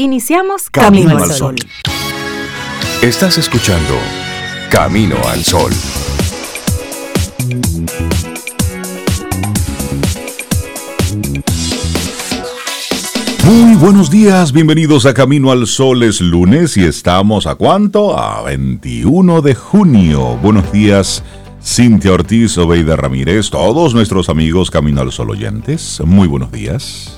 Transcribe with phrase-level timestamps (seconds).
[0.00, 1.56] Iniciamos Camino, al Sol.
[3.02, 3.94] Estás escuchando
[4.70, 5.72] Camino al Sol.
[13.42, 16.04] Muy buenos días, bienvenidos a Camino al Sol.
[16.04, 18.16] Es lunes y estamos a cuánto?
[18.16, 20.38] A 21 de junio.
[20.40, 21.24] Buenos días,
[21.60, 26.00] Cintia Ortiz, Obeida Ramírez, todos nuestros amigos Camino al Sol oyentes.
[26.04, 27.17] Muy buenos días.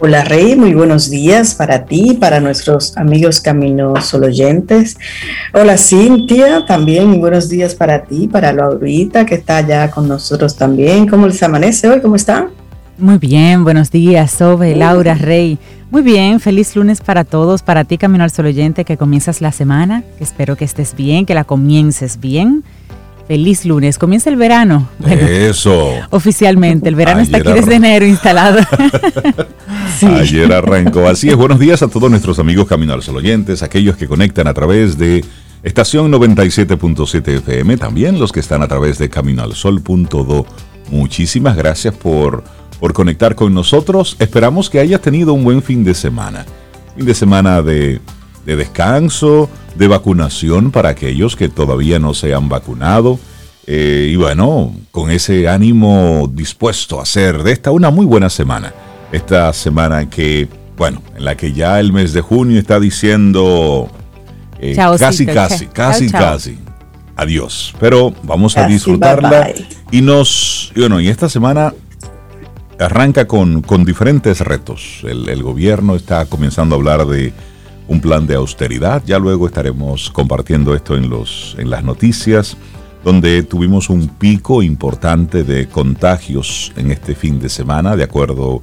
[0.00, 4.96] Hola Rey, muy buenos días para ti, para nuestros amigos Caminos oyentes.
[5.52, 10.56] Hola Cintia, también muy buenos días para ti, para Laurita que está allá con nosotros
[10.56, 11.06] también.
[11.06, 12.00] ¿Cómo les amanece hoy?
[12.00, 12.48] ¿Cómo están?
[12.98, 15.58] Muy bien, buenos días, Sobe, Laura, Rey.
[15.92, 19.52] Muy bien, feliz lunes para todos, para ti Camino al Sol oyente que comienzas la
[19.52, 22.64] semana, espero que estés bien, que la comiences bien
[23.26, 24.86] Feliz lunes, comienza el verano.
[25.06, 25.92] Eso.
[26.10, 28.58] Oficialmente, el verano está aquí desde enero instalado.
[30.02, 31.06] Ayer arrancó.
[31.06, 34.46] Así es, buenos días a todos nuestros amigos Camino al Sol oyentes, aquellos que conectan
[34.46, 35.24] a través de
[35.62, 40.46] estación 97.7 FM, también los que están a través de caminoalsol.do.
[40.90, 42.44] Muchísimas gracias por,
[42.80, 44.16] por conectar con nosotros.
[44.18, 46.44] Esperamos que hayas tenido un buen fin de semana.
[46.96, 48.00] Fin de semana de
[48.46, 53.18] de descanso, de vacunación para aquellos que todavía no se han vacunado.
[53.66, 58.74] Eh, y bueno, con ese ánimo dispuesto a hacer de esta una muy buena semana.
[59.14, 63.88] Esta semana que, bueno, en la que ya el mes de junio está diciendo
[64.58, 66.58] eh, casi, casi, casi, casi.
[67.14, 67.76] Adiós.
[67.78, 69.52] Pero vamos a disfrutarla.
[69.92, 71.72] Y nos, bueno, y esta semana
[72.80, 75.04] arranca con, con diferentes retos.
[75.04, 77.32] el gobierno está comenzando a hablar de
[77.86, 79.00] un plan de austeridad.
[79.06, 82.56] Ya luego estaremos compartiendo esto en, los, en las noticias,
[83.04, 88.60] donde tuvimos un pico importante de contagios en este fin de semana, de acuerdo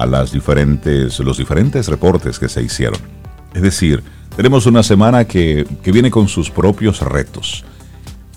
[0.00, 2.98] a las diferentes, los diferentes reportes que se hicieron.
[3.52, 4.02] Es decir,
[4.34, 7.64] tenemos una semana que, que viene con sus propios retos.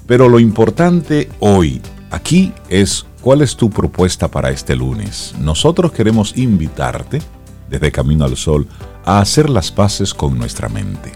[0.05, 5.33] Pero lo importante hoy, aquí, es cuál es tu propuesta para este lunes.
[5.39, 7.21] Nosotros queremos invitarte
[7.69, 8.67] desde Camino al Sol
[9.05, 11.13] a hacer las paces con nuestra mente.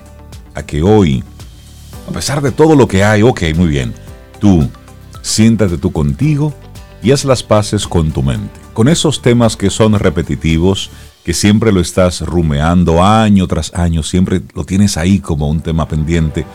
[0.55, 1.25] A que hoy,
[2.09, 3.93] a pesar de todo lo que hay, ok, muy bien,
[4.39, 4.65] tú
[5.21, 6.53] siéntate tú contigo
[7.03, 8.66] y haz las paces con tu mente.
[8.77, 10.91] Con esos temas que son repetitivos,
[11.25, 15.87] que siempre lo estás rumeando año tras año, siempre lo tienes ahí como un tema
[15.87, 16.45] pendiente.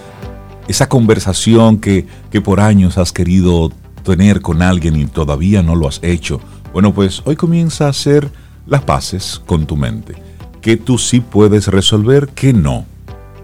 [0.68, 3.72] Esa conversación que, que por años has querido
[4.04, 6.40] tener con alguien y todavía no lo has hecho.
[6.72, 8.30] Bueno, pues hoy comienza a hacer
[8.68, 10.14] las paces con tu mente
[10.60, 12.86] que tú sí puedes resolver, que no.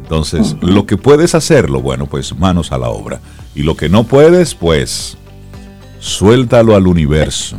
[0.01, 3.21] Entonces, lo que puedes hacerlo, bueno, pues manos a la obra.
[3.57, 5.19] Y lo que no puedes, pues
[5.99, 7.59] suéltalo al universo.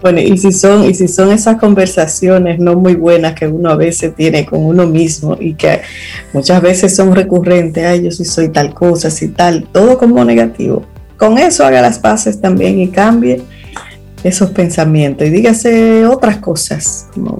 [0.00, 3.76] Bueno, y si son, y si son esas conversaciones no muy buenas que uno a
[3.76, 5.80] veces tiene con uno mismo y que
[6.32, 10.84] muchas veces son recurrentes, ay, yo sí soy tal cosa, sí tal, todo como negativo.
[11.16, 13.42] Con eso haga las paces también y cambie
[14.22, 17.36] esos pensamientos y dígase otras cosas, como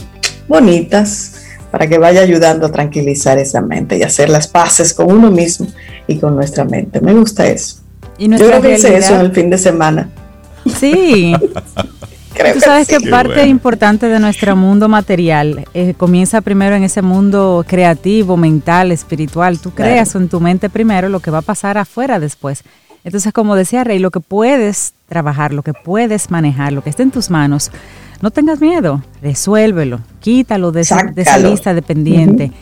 [0.48, 1.34] bonitas
[1.70, 5.68] para que vaya ayudando a tranquilizar esa mente y hacer las paces con uno mismo
[6.08, 7.00] y con nuestra mente.
[7.00, 7.76] Me gusta eso.
[8.16, 10.10] ¿Y Yo creo que hice eso en el fin de semana.
[10.80, 11.34] Sí.
[12.54, 17.64] Tú sabes que, parte importante de nuestro mundo material eh, comienza primero en ese mundo
[17.66, 19.58] creativo, mental, espiritual.
[19.58, 22.62] Tú creas en tu mente primero lo que va a pasar afuera después.
[23.04, 27.02] Entonces, como decía Rey, lo que puedes trabajar, lo que puedes manejar, lo que esté
[27.02, 27.70] en tus manos,
[28.20, 32.52] no tengas miedo, resuélvelo, quítalo de, esa, lista de pendiente.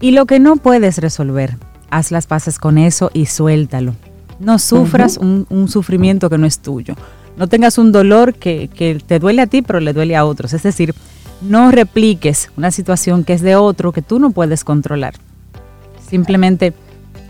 [0.00, 1.56] Y lo que no puedes resolver,
[1.90, 3.94] haz las paces con eso y suéltalo.
[4.38, 6.94] No sufras un, sufrimiento que no es tuyo.
[7.36, 10.52] No tengas un dolor que, que te duele a ti, pero le duele a otros.
[10.52, 10.94] Es decir,
[11.42, 15.14] no repliques una situación que es de otro que tú no puedes controlar.
[16.08, 16.72] Simplemente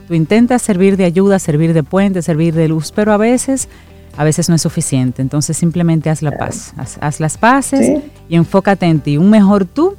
[0.07, 3.69] tú intentas servir de ayuda, servir de puente, servir de luz, pero a veces
[4.17, 5.23] a veces no es suficiente.
[5.23, 9.19] Entonces simplemente haz la paz, haz, las paces y enfócate en ti.
[9.19, 9.97] Un mejor tú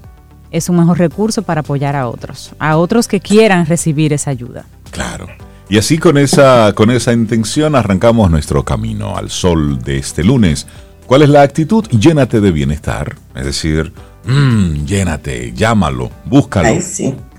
[0.50, 4.66] es un mejor recurso para apoyar a otros, a otros que quieran recibir esa ayuda.
[4.92, 5.28] Claro.
[5.70, 10.66] Y así con esa, con esa intención arrancamos nuestro camino al sol de este lunes.
[11.06, 11.86] ¿Cuál es la actitud?
[11.90, 13.16] Llénate de bienestar.
[13.36, 13.92] Es decir,
[14.26, 16.80] mmm, llénate, llámalo, búscalo.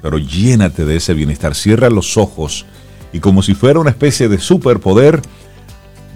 [0.02, 1.54] Pero llénate de ese bienestar.
[1.54, 2.66] Cierra los ojos
[3.12, 5.22] y como si fuera una especie de superpoder,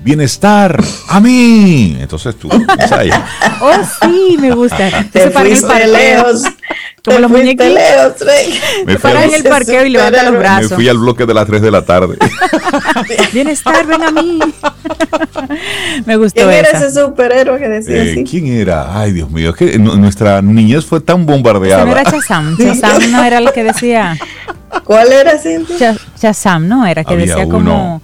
[0.02, 1.96] bienestar a mí.
[2.00, 2.49] Entonces tú,
[3.60, 3.72] Oh,
[4.02, 5.06] sí, me gusta.
[5.12, 6.43] Te fuiste lejos.
[7.04, 7.66] Como los muñequitos.
[8.87, 10.70] Me paran en el parqueo y levanta los brazos.
[10.70, 12.16] Me fui al bloque de las 3 de la tarde.
[13.32, 14.38] Bienestar, ven a mí.
[16.06, 18.25] Me gustó ¿Quién era ese superhéroe que decía eh, así?
[18.25, 18.98] ¿Quién era?
[18.98, 21.84] Ay, Dios mío, es que nuestra niñez fue tan bombardeada.
[21.84, 22.56] no era Chazam.
[22.56, 24.16] Chazam no era el que decía...
[24.84, 25.96] ¿Cuál era, Cintia?
[26.19, 26.87] Chazam, ¿no?
[26.87, 28.00] Era que decía como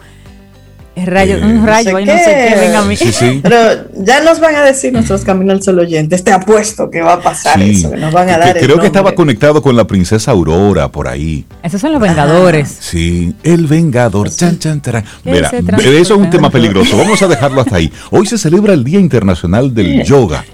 [1.06, 2.96] rayo, un rayo, no sé qué, venga a mí.
[3.42, 7.20] Pero ya nos van a decir nuestros caminos solo oyentes, te apuesto que va a
[7.20, 8.58] pasar eso, que nos van a dar.
[8.58, 11.44] creo que estaba conectado con la princesa Aurora por ahí.
[11.62, 12.76] Esos son los Vengadores.
[12.80, 14.30] sí, el Vengador.
[14.30, 14.82] Chan, chan,
[15.24, 16.96] Mira, eso es un tema peligroso.
[16.96, 17.92] Vamos a dejarlo hasta ahí.
[18.10, 20.44] Hoy se celebra el Día Internacional del Yoga,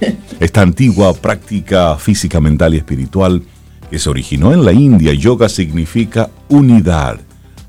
[0.40, 3.42] esta antigua práctica física, mental y espiritual
[3.90, 5.12] que se originó en la India.
[5.12, 7.20] Yoga significa unidad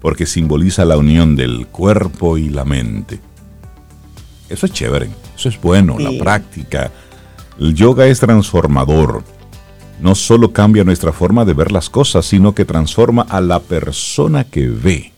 [0.06, 3.20] porque simboliza la unión del cuerpo y la mente.
[4.48, 6.92] Eso es chévere, eso es bueno, la práctica.
[7.60, 9.24] El yoga es transformador.
[10.00, 14.44] No solo cambia nuestra forma de ver las cosas, sino que transforma a la persona
[14.44, 15.12] que ve.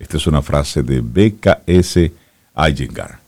[0.00, 2.10] Esta es una frase de BKS
[2.56, 3.20] Iyengar.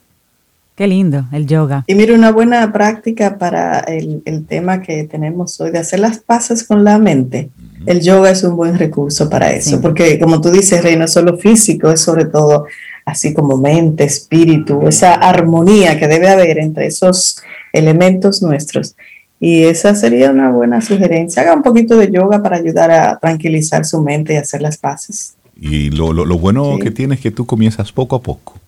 [0.74, 1.84] Qué lindo, el yoga.
[1.86, 6.18] Y mire, una buena práctica para el, el tema que tenemos hoy de hacer las
[6.18, 7.48] paces con la mente
[7.86, 11.12] el yoga es un buen recurso para eso, porque como tú dices, Rey, no es
[11.12, 12.66] solo físico, es sobre todo
[13.04, 17.42] así como mente, espíritu, esa armonía que debe haber entre esos
[17.72, 18.94] elementos nuestros.
[19.38, 21.42] Y esa sería una buena sugerencia.
[21.42, 25.34] Haga un poquito de yoga para ayudar a tranquilizar su mente y hacer las paces.
[25.58, 28.58] Y lo, bueno que tienes es que tú comienzas poco a poco.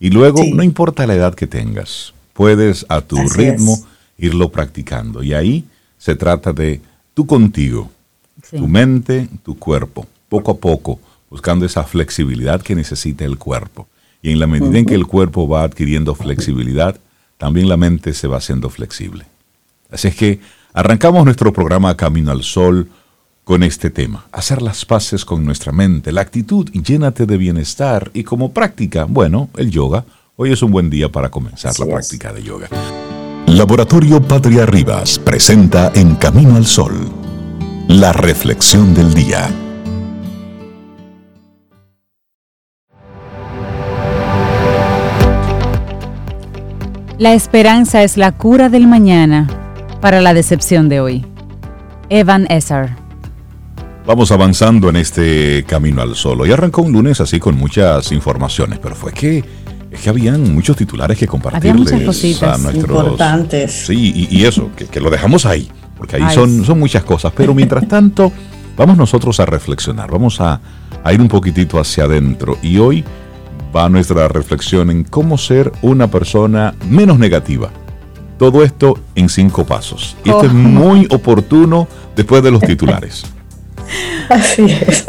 [0.00, 3.78] Y luego, no importa la edad que tengas, puedes a tu ritmo
[4.18, 5.22] irlo practicando.
[5.22, 5.64] Y ahí
[5.98, 6.80] se trata de
[7.14, 7.90] tú contigo,
[8.50, 11.00] tu mente, tu cuerpo, poco a poco,
[11.30, 13.86] buscando esa flexibilidad que necesita el cuerpo.
[14.22, 16.98] Y en la medida en que el cuerpo va adquiriendo flexibilidad,
[17.38, 19.24] también la mente se va haciendo flexible.
[19.90, 20.40] Así es que
[20.72, 22.88] arrancamos nuestro programa Camino al Sol
[23.44, 28.22] con este tema, hacer las paces con nuestra mente, la actitud, llénate de bienestar y
[28.22, 30.04] como práctica, bueno, el yoga.
[30.36, 32.68] Hoy es un buen día para comenzar la práctica de yoga.
[33.46, 37.21] Laboratorio Patria Rivas presenta En Camino al Sol
[37.88, 39.50] la reflexión del día.
[47.18, 49.46] La esperanza es la cura del mañana
[50.00, 51.26] para la decepción de hoy.
[52.08, 52.96] Evan Esar.
[54.06, 56.44] Vamos avanzando en este camino al solo.
[56.46, 59.44] Y arrancó un lunes así con muchas informaciones, pero fue que
[59.90, 61.92] es que habían muchos titulares que compartirles
[62.42, 63.72] a nuestros importantes.
[63.86, 65.70] Sí, y, eso, que, que, lo dejamos ahí
[66.02, 67.32] porque ahí son, son muchas cosas.
[67.36, 68.32] Pero mientras tanto,
[68.76, 70.60] vamos nosotros a reflexionar, vamos a,
[71.12, 72.58] ir un poquitito hacia adentro.
[72.60, 73.04] Y hoy
[73.74, 77.70] va nuestra reflexión en cómo ser una persona menos negativa.
[78.36, 80.16] Todo esto en cinco pasos.
[80.24, 80.54] Y esto es oh.
[80.54, 83.24] muy oportuno después de los titulares.
[84.28, 85.04] Así es.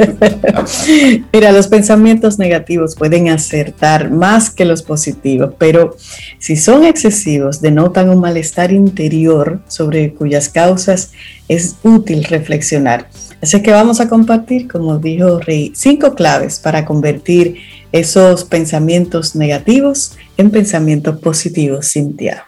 [1.31, 5.95] Mira, los pensamientos negativos pueden acertar más que los positivos, pero
[6.39, 11.11] si son excesivos, denotan un malestar interior sobre cuyas causas
[11.47, 13.09] es útil reflexionar.
[13.41, 17.57] Así que vamos a compartir, como dijo Rey, cinco claves para convertir
[17.91, 22.45] esos pensamientos negativos en pensamientos positivos, Cintia.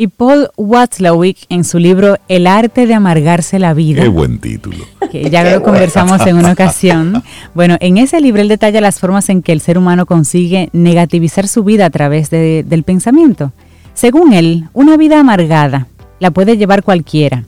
[0.00, 4.00] Y Paul Watzlawick en su libro El arte de amargarse la vida.
[4.00, 4.84] Qué buen título.
[5.10, 7.24] Que ya lo conversamos en una ocasión.
[7.52, 11.48] Bueno, en ese libro él detalla las formas en que el ser humano consigue negativizar
[11.48, 13.52] su vida a través del pensamiento.
[13.92, 15.88] Según él, una vida amargada
[16.20, 17.42] la puede llevar cualquiera.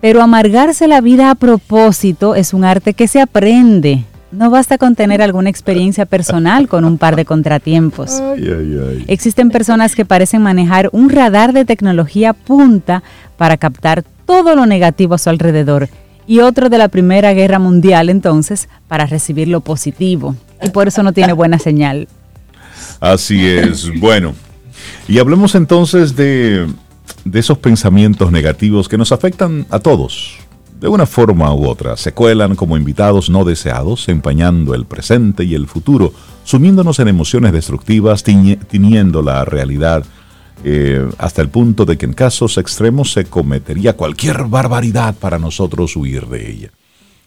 [0.00, 4.94] Pero amargarse la vida a propósito es un arte que se aprende, no basta con
[4.94, 8.22] tener alguna experiencia personal con un par de contratiempos.
[9.06, 13.02] Existen personas que parecen manejar un radar de tecnología punta
[13.36, 15.88] para captar todo lo negativo a su alrededor
[16.26, 20.36] y otro de la Primera Guerra Mundial entonces para recibir lo positivo.
[20.62, 22.06] Y por eso no tiene buena señal.
[23.00, 23.90] Así es.
[23.98, 24.34] Bueno,
[25.08, 26.66] y hablemos entonces de,
[27.24, 30.39] de esos pensamientos negativos que nos afectan a todos
[30.80, 35.54] de una forma u otra, se cuelan como invitados no deseados, empañando el presente y
[35.54, 40.04] el futuro, sumiéndonos en emociones destructivas, tiñendo la realidad,
[40.64, 45.94] eh, hasta el punto de que en casos extremos se cometería cualquier barbaridad para nosotros
[45.96, 46.70] huir de ella.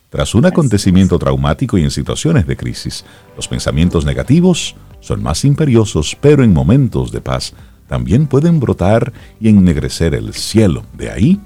[0.10, 3.06] Tras un acontecimiento traumático y en situaciones de crisis,
[3.36, 7.54] los pensamientos negativos son más imperiosos, pero en momentos de paz
[7.88, 10.84] también pueden brotar y ennegrecer el cielo.
[10.94, 11.40] De ahí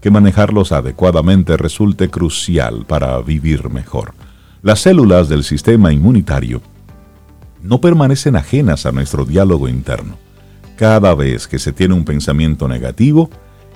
[0.00, 4.14] que manejarlos adecuadamente resulte crucial para vivir mejor.
[4.62, 6.62] Las células del sistema inmunitario
[7.62, 10.16] no permanecen ajenas a nuestro diálogo interno.
[10.76, 13.30] Cada vez que se tiene un pensamiento negativo,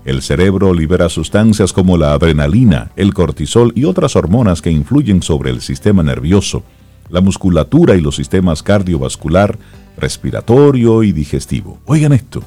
[0.04, 5.50] El cerebro libera sustancias como la adrenalina, el cortisol y otras hormonas que influyen sobre
[5.50, 6.64] el sistema nervioso,
[7.08, 9.58] la musculatura y los sistemas cardiovascular,
[9.96, 11.78] respiratorio y digestivo.
[11.84, 12.42] Oigan esto.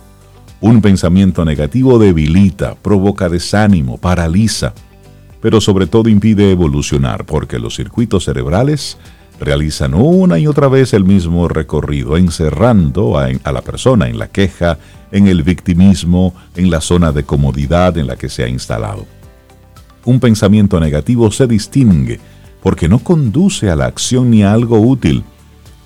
[0.62, 4.74] Un pensamiento negativo debilita, provoca desánimo, paraliza,
[5.41, 8.97] pero sobre todo impide evolucionar porque los circuitos cerebrales
[9.39, 14.79] realizan una y otra vez el mismo recorrido, encerrando a, la persona en la queja,
[15.12, 19.05] en el victimismo, en la zona de comodidad en la que se ha instalado.
[20.05, 22.19] Un pensamiento negativo se distingue
[22.62, 25.24] porque no conduce a la acción ni a algo útil,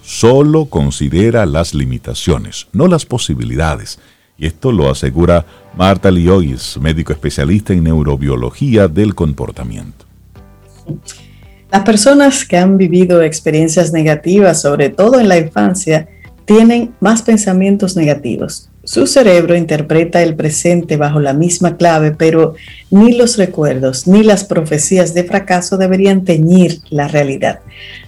[0.04, 4.00] solo considera las limitaciones, no las posibilidades.
[4.40, 10.06] Y esto lo asegura Marta Liois, médico especialista en neurobiología del comportamiento.
[11.72, 16.08] Las personas que han vivido experiencias negativas, sobre todo en la infancia,
[16.50, 18.72] tienen más pensamientos negativos.
[18.84, 22.56] Su cerebro interpreta el presente bajo la misma clave, pero
[22.90, 27.60] ni los recuerdos ni las profecías de fracaso deberían teñir la realidad.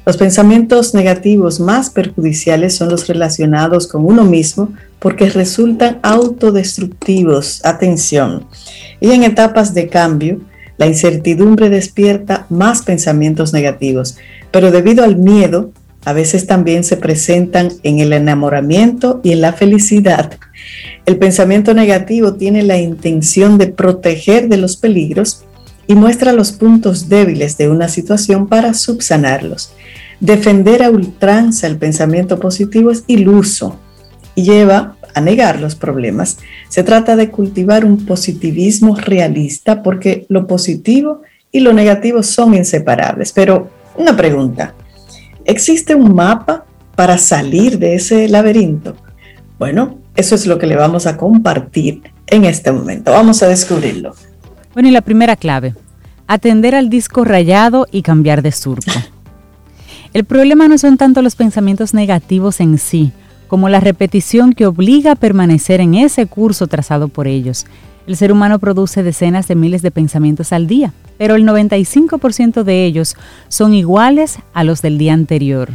[0.07, 7.63] Los pensamientos negativos más perjudiciales son los relacionados con uno mismo porque resultan autodestructivos.
[7.63, 8.47] Atención.
[8.99, 10.41] Y en etapas de cambio,
[10.79, 14.17] la incertidumbre despierta más pensamientos negativos,
[14.49, 15.69] pero debido al miedo,
[16.03, 20.31] a veces también se presentan en el enamoramiento y en la felicidad.
[21.05, 25.45] El pensamiento negativo tiene la intención de proteger de los peligros
[25.87, 29.73] y muestra los puntos débiles de una situación para subsanarlos.
[30.19, 33.79] Defender a ultranza el pensamiento positivo es iluso
[34.35, 36.37] y lleva a negar los problemas.
[36.69, 43.33] Se trata de cultivar un positivismo realista porque lo positivo y lo negativo son inseparables.
[43.33, 44.73] Pero una pregunta,
[45.51, 46.65] ¿existe un mapa
[46.95, 48.95] para salir de ese laberinto?
[49.59, 53.11] Bueno, eso es lo que le vamos a compartir en este momento.
[53.11, 54.15] Vamos a descubrirlo.
[54.73, 55.75] Bueno, y la primera clave,
[56.27, 58.91] atender al disco rayado y cambiar de surco.
[60.13, 63.13] El problema no son tanto los pensamientos negativos en sí,
[63.47, 67.65] como la repetición que obliga a permanecer en ese curso trazado por ellos.
[68.11, 72.83] El ser humano produce decenas de miles de pensamientos al día, pero el 95% de
[72.83, 73.15] ellos
[73.47, 75.69] son iguales a los del día anterior.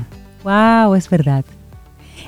[0.45, 0.97] ¡Wow!
[0.97, 1.47] Es verdad.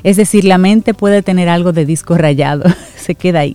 [0.03, 2.65] Es decir, la mente puede tener algo de disco rayado,
[2.97, 3.55] se queda ahí.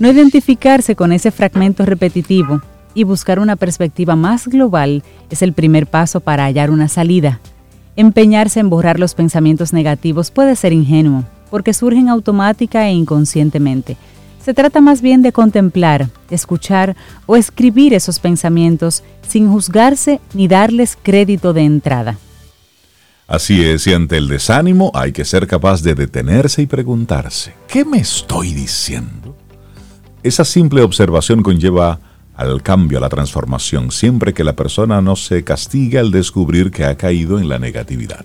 [0.00, 2.62] No identificarse con ese fragmento repetitivo
[2.94, 7.38] y buscar una perspectiva más global es el primer paso para hallar una salida,
[7.96, 13.96] Empeñarse en borrar los pensamientos negativos puede ser ingenuo, porque surgen automática e inconscientemente.
[14.46, 16.94] Se trata más bien de contemplar, escuchar
[17.26, 22.16] o escribir esos pensamientos sin juzgarse ni darles crédito de entrada.
[23.26, 27.84] Así es, y ante el desánimo hay que ser capaz de detenerse y preguntarse, ¿qué
[27.84, 29.36] me estoy diciendo?
[30.22, 31.98] Esa simple observación conlleva
[32.36, 36.84] al cambio, a la transformación, siempre que la persona no se castiga al descubrir que
[36.84, 38.24] ha caído en la negatividad.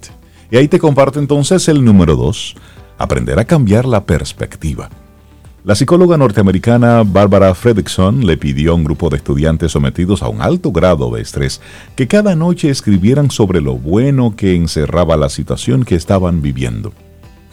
[0.52, 2.54] Y ahí te comparto entonces el número dos,
[3.00, 4.88] aprender a cambiar la perspectiva.
[5.64, 10.42] La psicóloga norteamericana Barbara Fredrickson le pidió a un grupo de estudiantes sometidos a un
[10.42, 11.62] alto grado de estrés
[11.96, 16.94] que cada noche escribieran sobre lo bueno que encerraba la situación que estaban viviendo.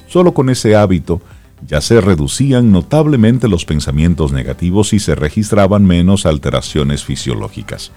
[0.07, 1.21] Solo con ese hábito,
[1.67, 7.93] ya se reducían notablemente los pensamientos negativos y se registraban menos alteraciones fisiológicas.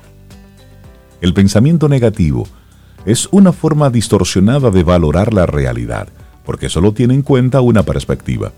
[1.21, 2.47] El pensamiento negativo
[3.05, 6.09] es una forma distorsionada de valorar la realidad,
[6.43, 8.51] porque solo tiene en cuenta una perspectiva.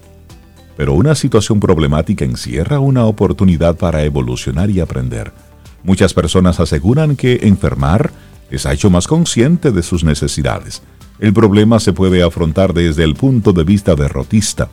[0.76, 5.32] Pero una situación problemática encierra una oportunidad para evolucionar y aprender.
[5.84, 8.12] Muchas personas aseguran que enfermar
[8.50, 10.82] les ha hecho más consciente de sus necesidades.
[11.20, 14.70] El problema se puede afrontar desde el punto de vista derrotista,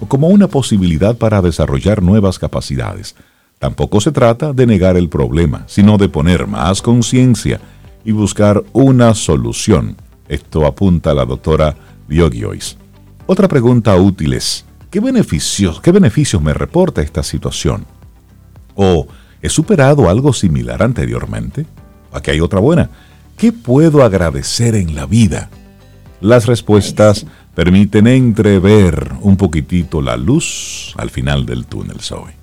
[0.00, 3.14] o como una posibilidad para desarrollar nuevas capacidades.
[3.58, 7.60] Tampoco se trata de negar el problema, sino de poner más conciencia
[8.04, 9.96] y buscar una solución.
[10.28, 11.76] Esto apunta la doctora
[12.08, 12.76] Diogiois.
[13.26, 17.86] Otra pregunta útil es, ¿qué beneficios, ¿qué beneficios me reporta esta situación?
[18.74, 19.06] ¿O
[19.40, 21.66] he superado algo similar anteriormente?
[22.12, 22.90] Aquí hay otra buena.
[23.36, 25.48] ¿Qué puedo agradecer en la vida?
[26.20, 32.34] Las respuestas permiten entrever un poquitito la luz al final del túnel, Zoe.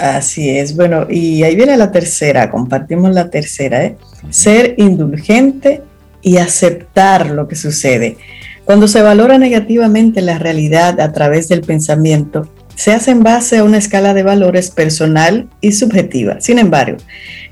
[0.00, 3.98] Así es, bueno, y ahí viene la tercera, compartimos la tercera, ¿eh?
[4.30, 5.82] ser indulgente
[6.22, 8.16] y aceptar lo que sucede.
[8.64, 13.64] Cuando se valora negativamente la realidad a través del pensamiento, se hace en base a
[13.64, 16.40] una escala de valores personal y subjetiva.
[16.40, 16.98] Sin embargo,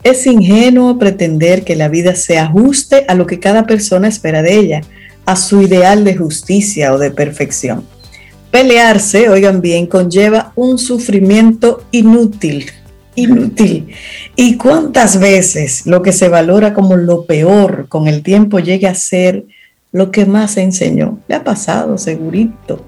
[0.02, 4.55] es ingenuo pretender que la vida se ajuste a lo que cada persona espera de
[4.55, 4.81] ella
[5.26, 7.85] a su ideal de justicia o de perfección.
[8.50, 12.67] Pelearse, oigan bien, conlleva un sufrimiento inútil
[13.17, 13.88] inútil.
[14.37, 18.95] ¿Y cuántas veces lo que se valora como lo peor con el tiempo llega a
[18.95, 19.45] ser
[19.92, 21.18] lo que más se enseñó?
[21.28, 22.85] Le ha pasado, segurito.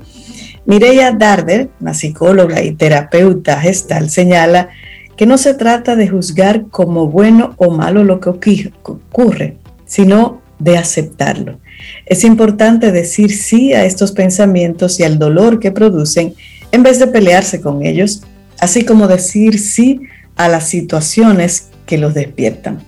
[0.64, 4.68] Mireya Darder, una psicóloga y terapeuta gestal, señala
[5.16, 10.78] que no se trata de juzgar como bueno o malo lo que ocurre, sino de
[10.78, 11.58] aceptarlo.
[12.06, 16.34] Es importante decir sí a estos pensamientos y al dolor que producen
[16.70, 18.22] en vez de pelearse con ellos,
[18.60, 20.00] así como decir sí
[20.36, 22.78] a las situaciones que los despiertan.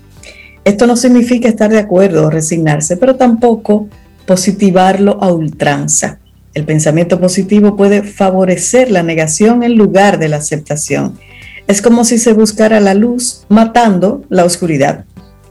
[0.65, 3.89] Esto no significa estar de acuerdo o resignarse, pero tampoco
[4.27, 6.19] positivarlo a ultranza.
[6.55, 11.19] El pensamiento positivo puede favorecer la negación en lugar de la aceptación.
[11.67, 15.05] Es como si se buscara la luz matando la oscuridad,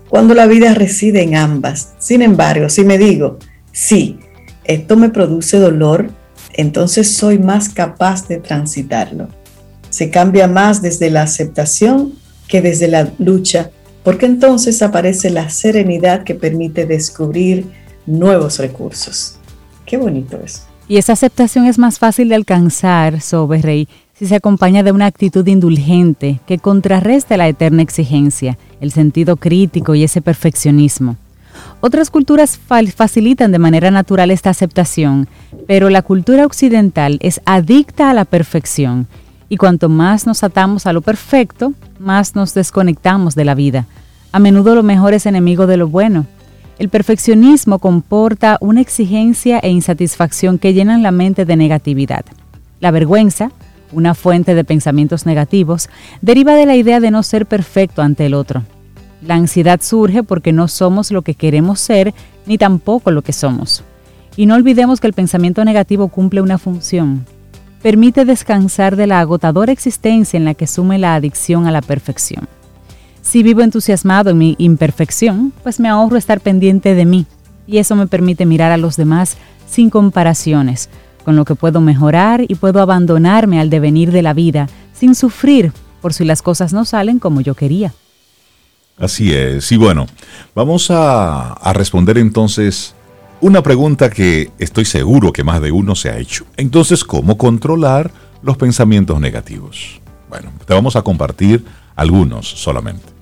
[0.10, 1.94] cuando la vida reside en ambas.
[2.00, 3.39] Sin embargo, si me digo,
[3.72, 4.20] sí,
[4.63, 6.10] esto me produce dolor,
[6.53, 9.27] entonces soy más capaz de transitarlo.
[9.89, 12.13] Se cambia más desde la aceptación
[12.48, 13.72] que desde la lucha,
[14.03, 19.38] porque entonces aparece la serenidad que permite descubrir nuevos recursos.
[19.86, 20.65] Qué bonito es.
[20.88, 25.05] Y esa aceptación es más fácil de alcanzar, Sobe Rey, si se acompaña de una
[25.05, 31.17] actitud indulgente que contrarreste la eterna exigencia, el sentido crítico y ese perfeccionismo.
[31.81, 32.60] Otras culturas
[32.95, 35.27] facilitan de manera natural esta aceptación,
[35.67, 39.07] pero la cultura occidental es adicta a la perfección
[39.50, 43.86] y cuanto más nos atamos a lo perfecto, más nos desconectamos de la vida.
[44.31, 46.25] A menudo lo mejor es enemigo de lo bueno.
[46.84, 52.25] El perfeccionismo comporta una exigencia e insatisfacción que llenan la mente de negatividad.
[52.82, 53.54] La vergüenza,
[53.94, 55.88] una fuente de pensamientos negativos,
[56.22, 58.63] deriva de la idea de no ser perfecto ante el otro.
[59.22, 62.13] La ansiedad surge porque no somos lo que queremos ser
[62.46, 63.86] ni tampoco lo que somos.
[64.36, 67.25] Y no olvidemos que el pensamiento negativo cumple una función.
[67.82, 72.46] Permite descansar de la agotadora existencia en la que sume la adicción a la perfección.
[73.34, 77.25] Si vivo entusiasmado en mi imperfección, pues me ahorro estar pendiente de mí
[77.66, 79.38] y eso me permite mirar a los demás
[79.68, 80.88] sin comparaciones,
[81.25, 85.74] con lo que puedo mejorar y puedo abandonarme al devenir de la vida sin sufrir
[86.00, 87.96] por si las cosas no salen como yo quería.
[89.00, 89.72] Así es.
[89.72, 90.06] Y bueno,
[90.54, 92.94] vamos a, responder entonces
[93.42, 96.46] una pregunta que estoy seguro que más de uno se ha hecho.
[96.55, 98.12] Entonces, ¿cómo controlar
[98.44, 100.01] los pensamientos negativos?
[100.29, 103.13] Bueno, te vamos a compartir algunos solamente.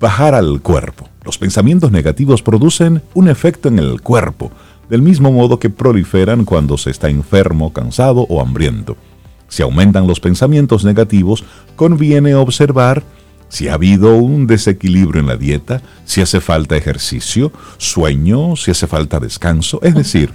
[0.00, 1.08] Bajar al cuerpo.
[1.24, 4.50] Los pensamientos negativos producen un efecto en el cuerpo,
[4.88, 8.96] del mismo modo que proliferan cuando se está enfermo, cansado o hambriento.
[9.48, 11.44] Si aumentan los pensamientos negativos,
[11.76, 13.04] conviene observar
[13.48, 18.86] si ha habido un desequilibrio en la dieta, si hace falta ejercicio, sueño, si hace
[18.86, 20.32] falta descanso, es decir,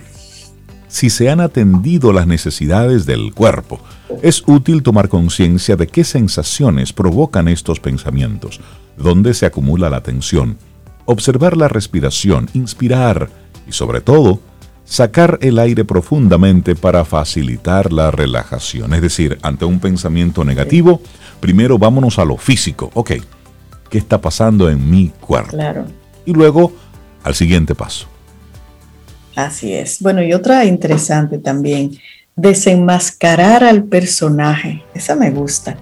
[0.88, 3.80] si se han atendido las necesidades del cuerpo.
[4.21, 8.60] Es útil tomar conciencia de qué sensaciones provocan estos pensamientos,
[8.95, 10.58] dónde se acumula la tensión,
[11.06, 13.30] observar la respiración, inspirar
[13.67, 14.39] y sobre todo,
[14.86, 18.93] sacar el aire profundamente para facilitar la relajación.
[18.93, 21.02] Es decir, ante un pensamiento negativo,
[21.41, 22.89] primero vámonos a lo físico.
[22.93, 23.12] Ok,
[23.89, 25.52] ¿qué está pasando en mi cuerpo?
[25.52, 25.86] Claro.
[26.26, 26.71] Y luego
[27.23, 28.08] al siguiente paso.
[29.38, 30.02] Así es.
[30.02, 31.91] Bueno, y otra interesante también,
[32.36, 34.84] desenmascarar al personaje.
[34.93, 35.78] Esa me gusta.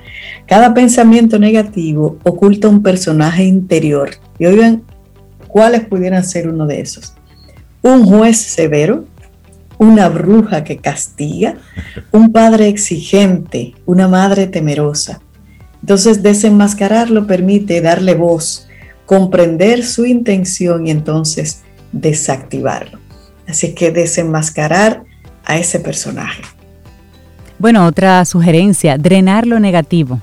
[0.45, 4.11] Cada pensamiento negativo oculta un personaje interior.
[4.37, 4.83] Y oigan,
[5.47, 7.13] ¿cuáles pudieran ser uno de esos?
[7.81, 9.05] Un juez severo,
[9.77, 11.55] una bruja que castiga,
[12.11, 15.21] un padre exigente, una madre temerosa,
[15.85, 18.67] entonces, desenmascararlo permite darle voz,
[19.05, 23.04] comprender su intención y entonces desactivarlo.
[23.47, 25.03] Así que desenmascarar
[25.45, 26.41] a ese personaje.
[27.57, 30.19] Bueno, otra sugerencia, drenar lo negativo.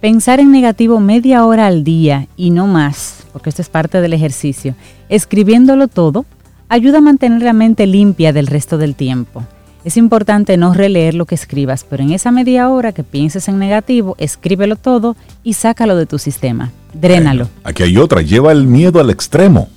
[0.00, 4.12] Pensar en negativo media hora al día y no más, porque esto es parte del
[4.12, 4.74] ejercicio,
[5.08, 6.24] escribiéndolo todo,
[6.68, 9.44] ayuda a mantener la mente limpia del resto del tiempo.
[9.84, 13.58] Es importante no releer lo que escribas, pero en esa media hora que pienses en
[13.58, 16.70] negativo, escríbelo todo y sácalo de tu sistema.
[16.92, 17.48] Drénalo.
[17.64, 19.68] aquí hay otra, lleva el miedo al extremo.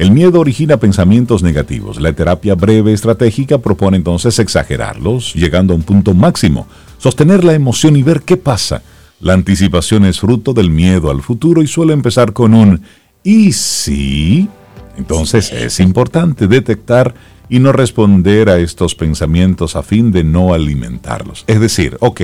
[0.00, 2.00] El miedo origina pensamientos negativos.
[2.00, 7.96] La terapia breve estratégica propone entonces exagerarlos, llegando a un punto máximo, sostener la emoción
[7.96, 8.80] y ver qué pasa.
[9.20, 12.80] La anticipación es fruto del miedo al futuro y suele empezar con un
[13.22, 14.48] ¿y si?
[14.96, 17.14] Entonces es importante detectar
[17.50, 21.44] y no responder a estos pensamientos a fin de no alimentarlos.
[21.46, 22.22] Es decir, ok,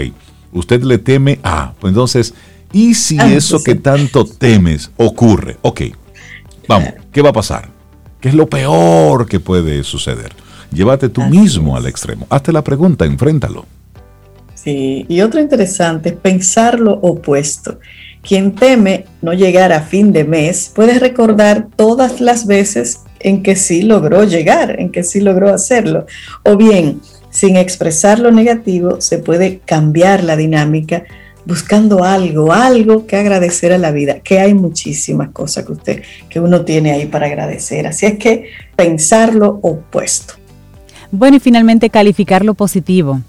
[0.52, 2.32] usted le teme a, pues entonces,
[2.72, 5.58] ¿y si ah, eso que tanto temes ocurre?
[5.60, 5.82] Ok,
[6.68, 7.68] vamos, ¿qué va a pasar?
[8.20, 10.32] ¿Qué es lo peor que puede suceder?
[10.72, 12.26] Llévate tú mismo al extremo.
[12.28, 13.66] Hazte la pregunta, enfréntalo.
[14.54, 17.78] Sí, y otro interesante es pensar lo opuesto.
[18.26, 23.54] quien teme no llegar a fin de mes puede recordar todas las veces en que
[23.54, 26.06] sí logró llegar, en que sí logró hacerlo.
[26.42, 27.00] O bien,
[27.30, 31.04] sin expresar lo negativo, se puede cambiar la dinámica
[31.46, 36.40] buscando algo, algo que agradecer a la vida, que hay muchísimas cosas que usted, que
[36.40, 37.86] uno tiene ahí para agradecer.
[37.86, 40.34] Así es que pensar lo opuesto.
[41.12, 43.20] Bueno, y finalmente calificar lo positivo.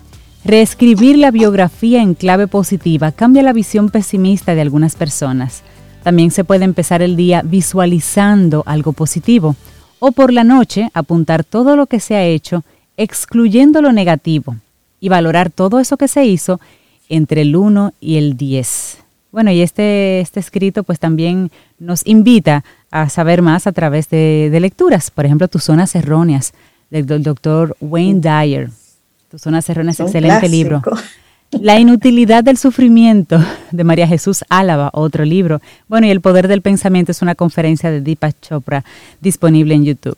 [0.44, 5.62] Reescribir la biografía en clave positiva cambia la visión pesimista de algunas personas.
[6.04, 9.56] También se puede empezar el día visualizando algo positivo
[10.00, 12.64] o por la noche apuntar todo lo que se ha hecho,
[12.98, 14.56] excluyendo lo negativo
[15.00, 16.60] y valorar todo eso que se hizo
[17.10, 18.98] entre el 1 y el 10.
[19.32, 24.56] Bueno, y este, este escrito pues también nos invita a saber más a través de,
[24.60, 26.54] lecturas, por ejemplo, Tus zonas erróneas
[26.89, 28.70] del, doctor Wayne Dyer.
[29.30, 30.82] Tus zonas erróneas, excelente libro.
[31.52, 33.39] La inutilidad del sufrimiento
[33.72, 35.62] de María Jesús Álava, otro libro.
[35.88, 38.84] Bueno, y El poder del pensamiento es una conferencia de Deepak Chopra
[39.22, 40.17] disponible en YouTube.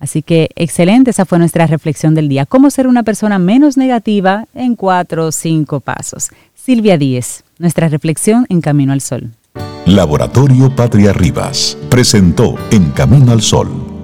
[0.00, 2.46] Así que excelente, esa fue nuestra reflexión del día.
[2.46, 6.30] ¿Cómo ser una persona menos negativa en cuatro o cinco pasos?
[6.54, 9.30] Silvia Díez, nuestra reflexión en Camino al Sol.
[9.86, 13.98] Laboratorio Patria Rivas presentó En Camino al Sol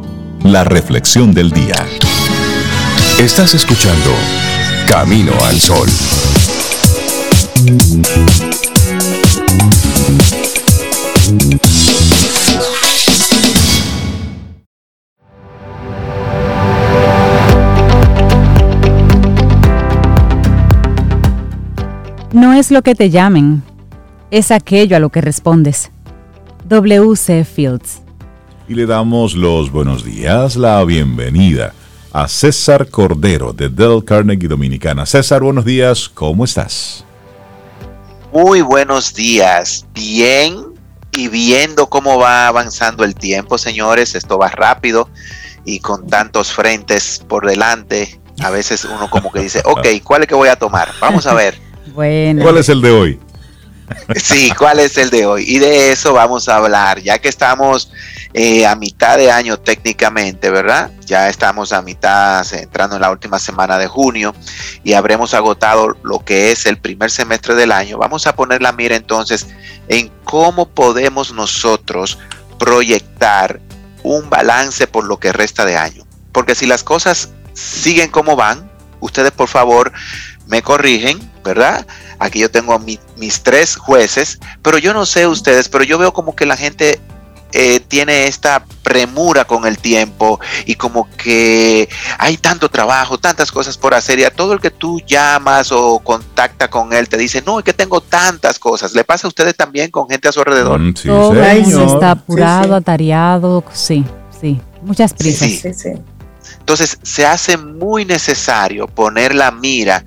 [0.44, 1.74] la reflexión del día.
[3.18, 4.10] Estás escuchando
[4.86, 5.88] Camino al Sol.
[22.54, 23.64] No es lo que te llamen,
[24.30, 25.90] es aquello a lo que respondes.
[26.68, 27.44] W.C.
[27.44, 28.00] Fields.
[28.68, 31.74] Y le damos los buenos días, la bienvenida
[32.12, 35.04] a César Cordero de Del Carnegie Dominicana.
[35.04, 37.04] César, buenos días, ¿cómo estás?
[38.32, 40.56] Muy buenos días, bien
[41.10, 45.08] y viendo cómo va avanzando el tiempo, señores, esto va rápido
[45.64, 50.28] y con tantos frentes por delante, a veces uno como que dice, ok, ¿cuál es
[50.28, 50.92] que voy a tomar?
[51.00, 51.63] Vamos a ver.
[51.92, 52.42] Bueno.
[52.42, 53.20] ¿Cuál es el de hoy?
[54.16, 55.44] Sí, ¿cuál es el de hoy?
[55.46, 57.90] Y de eso vamos a hablar, ya que estamos
[58.32, 60.90] eh, a mitad de año técnicamente, ¿verdad?
[61.06, 64.34] Ya estamos a mitad, entrando en la última semana de junio
[64.82, 67.98] y habremos agotado lo que es el primer semestre del año.
[67.98, 69.46] Vamos a poner la mira entonces
[69.88, 72.18] en cómo podemos nosotros
[72.58, 73.60] proyectar
[74.02, 76.04] un balance por lo que resta de año.
[76.32, 78.70] Porque si las cosas siguen como van,
[79.00, 79.92] ustedes por favor
[80.46, 81.86] me corrigen, ¿verdad?
[82.18, 86.34] Aquí yo tengo mis tres jueces, pero yo no sé ustedes, pero yo veo como
[86.36, 87.00] que la gente
[87.56, 93.78] eh, tiene esta premura con el tiempo y como que hay tanto trabajo, tantas cosas
[93.78, 97.44] por hacer y a todo el que tú llamas o contacta con él te dice,
[97.46, 98.92] no, es que tengo tantas cosas.
[98.92, 100.80] ¿Le pasa a ustedes también con gente a su alrededor?
[100.80, 104.04] Mm, sí, todo está apurado, atareado, sí,
[104.40, 105.62] sí, muchas prisas.
[106.64, 110.04] Entonces se hace muy necesario poner la mira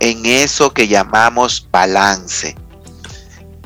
[0.00, 2.54] en eso que llamamos balance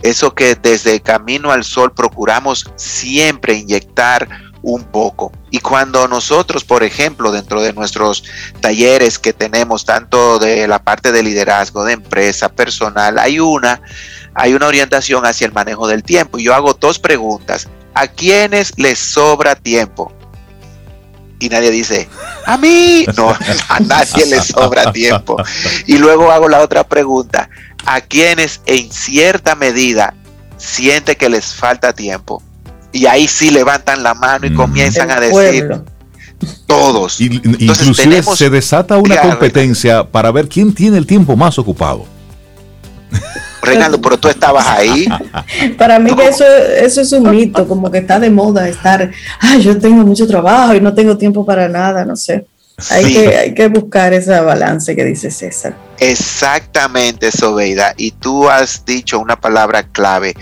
[0.02, 4.28] eso que desde Camino al Sol procuramos siempre inyectar
[4.62, 5.32] un poco.
[5.50, 8.24] Y cuando nosotros, por ejemplo, dentro de nuestros
[8.60, 13.80] talleres que tenemos, tanto de la parte de liderazgo, de empresa, personal, hay una,
[14.34, 16.38] hay una orientación hacia el manejo del tiempo.
[16.38, 17.68] Y yo hago dos preguntas.
[17.94, 20.12] ¿A quiénes les sobra tiempo?
[21.40, 22.08] Y nadie dice,
[22.46, 23.06] a mí.
[23.16, 23.30] No,
[23.68, 25.36] a nadie le sobra tiempo.
[25.86, 27.48] Y luego hago la otra pregunta
[27.86, 30.14] a quienes en cierta medida
[30.56, 32.42] siente que les falta tiempo.
[32.92, 35.82] Y ahí sí levantan la mano y comienzan a decir
[36.66, 37.20] todos.
[37.20, 42.06] Y, inclusive se desata una competencia para ver quién tiene el tiempo más ocupado.
[43.68, 45.06] Reinaldo, pero tú estabas ahí.
[45.78, 49.62] Para mí que eso, eso es un mito, como que está de moda estar, ay,
[49.62, 52.46] yo tengo mucho trabajo y no tengo tiempo para nada, no sé.
[52.90, 55.74] Hay, que, hay que buscar esa balance que dice César.
[55.98, 57.92] Exactamente, Sobeida.
[57.96, 60.36] Y tú has dicho una palabra clave.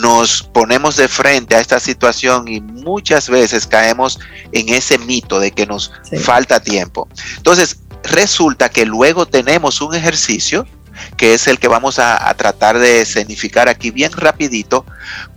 [0.00, 4.18] Nos ponemos de frente a esta situación y muchas veces caemos
[4.52, 7.08] en ese mito de que nos falta tiempo.
[7.36, 10.66] Entonces, resulta que luego tenemos un ejercicio
[11.16, 14.84] que es el que vamos a, tratar de escenificar aquí bien rapidito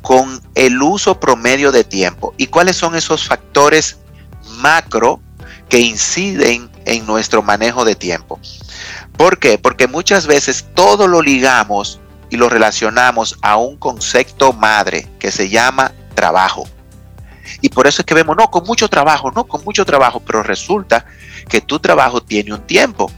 [0.02, 2.34] con el uso promedio de tiempo.
[2.38, 3.98] ¿Y cuáles son esos factores
[4.58, 5.22] macro
[5.70, 8.40] que inciden en nuestro manejo de tiempo.
[9.16, 9.58] ¿Por qué?
[9.58, 15.50] Porque muchas veces todo lo ligamos y lo relacionamos a un concepto madre que se
[15.50, 16.68] llama trabajo.
[17.62, 20.44] Y por eso es que vemos, no, con mucho trabajo, no, con mucho trabajo, pero
[20.44, 21.06] resulta
[21.48, 23.12] que tu trabajo tiene un tiempo.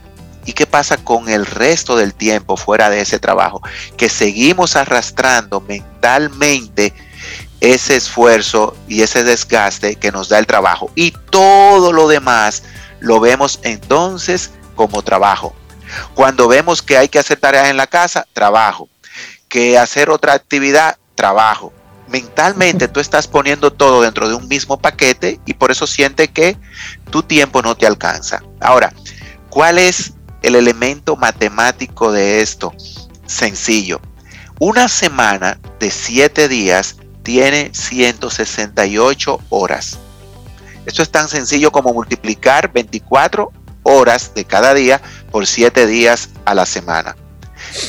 [0.45, 3.61] ¿Y qué pasa con el resto del tiempo fuera de ese trabajo?
[3.97, 6.93] Que seguimos arrastrando mentalmente
[7.59, 10.91] ese esfuerzo y ese desgaste que nos da el trabajo.
[10.95, 12.63] Y todo lo demás
[12.99, 15.55] lo vemos entonces como trabajo.
[16.15, 18.89] Cuando vemos que hay que hacer tareas en la casa, trabajo.
[19.47, 21.71] Que hacer otra actividad, trabajo.
[22.07, 26.57] Mentalmente tú estás poniendo todo dentro de un mismo paquete y por eso siente que
[27.09, 28.41] tu tiempo no te alcanza.
[28.59, 28.93] Ahora,
[29.49, 32.73] ¿cuál es el elemento matemático de esto?
[33.25, 34.01] Sencillo.
[34.59, 39.97] Una semana de siete días tiene 168 horas.
[40.85, 43.51] Esto es tan sencillo como multiplicar 24
[43.83, 45.01] horas de cada día
[45.31, 47.15] por 7 días a la semana.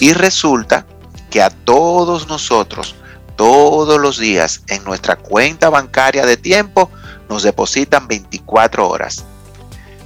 [0.01, 0.87] Y resulta
[1.31, 2.95] que a todos nosotros,
[3.37, 6.91] todos los días en nuestra cuenta bancaria de tiempo,
[7.29, 9.25] nos depositan 24 horas.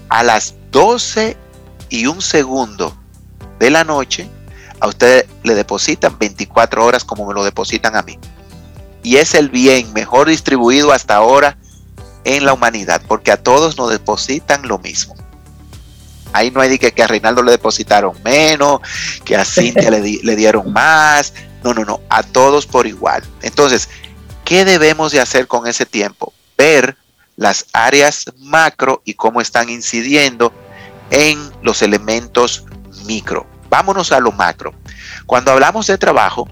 [0.09, 1.37] A las 12
[1.89, 2.97] y un segundo
[3.59, 4.29] de la noche,
[4.81, 8.19] a usted le depositan 24 horas como me lo depositan a mí.
[9.03, 11.57] Y es el bien mejor distribuido hasta ahora
[12.25, 15.15] en la humanidad, porque a todos nos depositan lo mismo.
[16.33, 18.81] Ahí no hay que, que a Reinaldo le depositaron menos,
[19.25, 21.33] que a Cintia le, le dieron más.
[21.63, 23.23] No, no, no, a todos por igual.
[23.43, 23.89] Entonces,
[24.45, 26.35] ¿qué debemos de hacer con ese tiempo?
[26.59, 26.97] Ver
[27.37, 30.53] las áreas macro y cómo están incidiendo
[31.11, 32.65] en los elementos
[33.07, 33.47] micro.
[33.69, 34.75] Vámonos a lo macro.
[35.27, 36.49] Cuando hablamos de trabajo,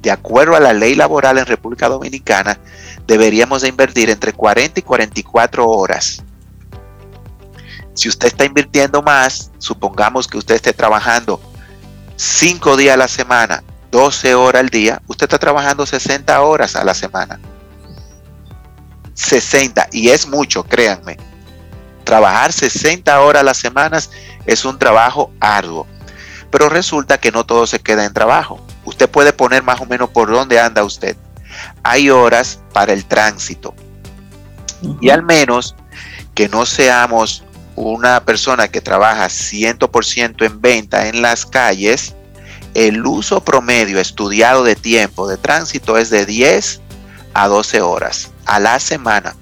[0.00, 2.58] de acuerdo a la ley laboral en República Dominicana,
[3.06, 6.22] deberíamos de invertir entre 40 y 44 horas.
[7.94, 11.40] Si usted está invirtiendo más, supongamos que usted esté trabajando
[12.16, 16.84] 5 días a la semana, 12 horas al día, usted está trabajando 60 horas a
[16.84, 17.38] la semana.
[19.14, 21.18] 60, y es mucho, créanme.
[22.04, 24.00] Trabajar 60 horas a la semana
[24.46, 25.86] es un trabajo arduo.
[26.50, 28.64] Pero resulta que no todo se queda en trabajo.
[28.84, 31.16] Usted puede poner más o menos por dónde anda usted.
[31.82, 33.74] Hay horas para el tránsito.
[35.00, 35.76] Y al menos
[36.34, 37.44] que no seamos
[37.76, 42.14] una persona que trabaja 100% en venta en las calles,
[42.74, 46.80] el uso promedio estudiado de tiempo de tránsito es de 10
[47.34, 49.36] a 12 horas a la semana.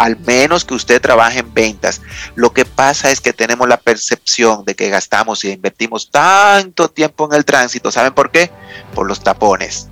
[0.00, 2.00] Al menos que usted trabaje en ventas.
[2.34, 7.28] Lo que pasa es que tenemos la percepción de que gastamos y invertimos tanto tiempo
[7.30, 7.90] en el tránsito.
[7.90, 8.50] ¿Saben por qué?
[8.94, 9.88] Por los tapones.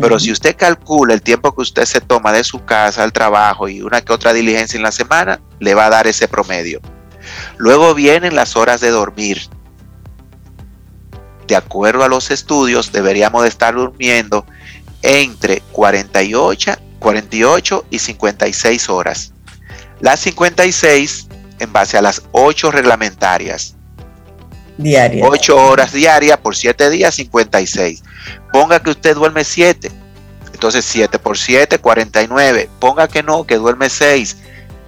[0.00, 3.68] Pero si usted calcula el tiempo que usted se toma de su casa al trabajo
[3.68, 6.80] y una que otra diligencia en la semana, le va a dar ese promedio.
[7.56, 9.48] Luego vienen las horas de dormir.
[11.48, 14.46] De acuerdo a los estudios, deberíamos de estar durmiendo
[15.02, 19.32] entre 48, 48 y 56 horas.
[20.00, 23.74] Las 56 en base a las 8 reglamentarias.
[24.78, 25.28] Diarias.
[25.30, 28.02] 8 horas diarias por 7 días, 56.
[28.54, 29.92] Ponga que usted duerme 7.
[30.54, 32.70] Entonces 7 por 7, 49.
[32.80, 34.38] Ponga que no, que duerme 6.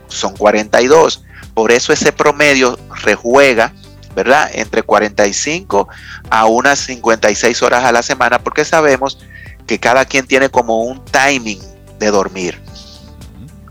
[0.08, 1.22] Son 42.
[1.52, 3.74] Por eso ese promedio rejuega,
[4.14, 4.48] ¿verdad?
[4.54, 5.86] Entre 45
[6.30, 9.18] a unas 56 horas a la semana, porque sabemos
[9.66, 12.60] que cada quien tiene como un timing de dormir.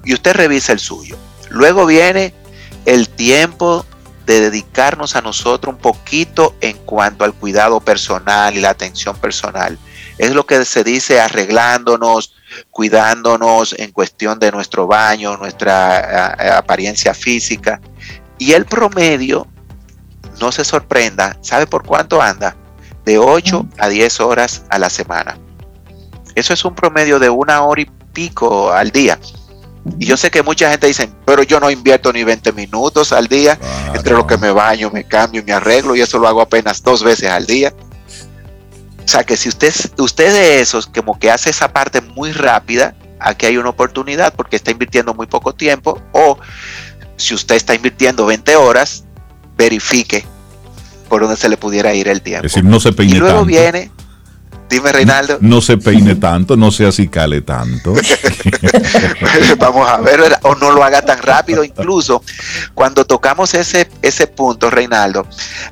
[0.04, 1.18] Y usted revisa el suyo.
[1.50, 2.34] Luego viene
[2.86, 3.86] el tiempo
[4.26, 9.78] de dedicarnos a nosotros un poquito en cuanto al cuidado personal y la atención personal.
[10.18, 12.34] Es lo que se dice arreglándonos,
[12.72, 17.82] cuidándonos en cuestión de nuestro baño, nuestra apariencia física.
[18.38, 19.48] Y el promedio,
[20.40, 22.56] no se sorprenda, ¿sabe por cuánto anda?
[23.06, 25.38] De 8 a 10 horas a la semana.
[26.34, 29.20] Eso es un promedio de una hora y pico al día.
[30.00, 33.28] Y yo sé que mucha gente dice, pero yo no invierto ni 20 minutos al
[33.28, 33.60] día
[33.94, 37.04] entre lo que me baño, me cambio, me arreglo y eso lo hago apenas dos
[37.04, 37.72] veces al día.
[39.04, 42.96] O sea que si usted, usted de esos como que hace esa parte muy rápida,
[43.20, 46.40] aquí hay una oportunidad porque está invirtiendo muy poco tiempo o
[47.18, 49.04] si usted está invirtiendo 20 horas,
[49.56, 50.26] verifique
[51.08, 52.48] por dónde se le pudiera ir el tiempo.
[52.48, 53.92] Es decir, no se peine y luego viene
[54.70, 55.38] Dime, Reinaldo.
[55.42, 57.94] No, se peine tanto, no se acicale tanto.
[59.58, 61.64] Vamos a ver, o no lo haga tan rápido.
[61.64, 62.24] Incluso
[62.74, 65.28] cuando tocamos ese, ese punto, Reinaldo,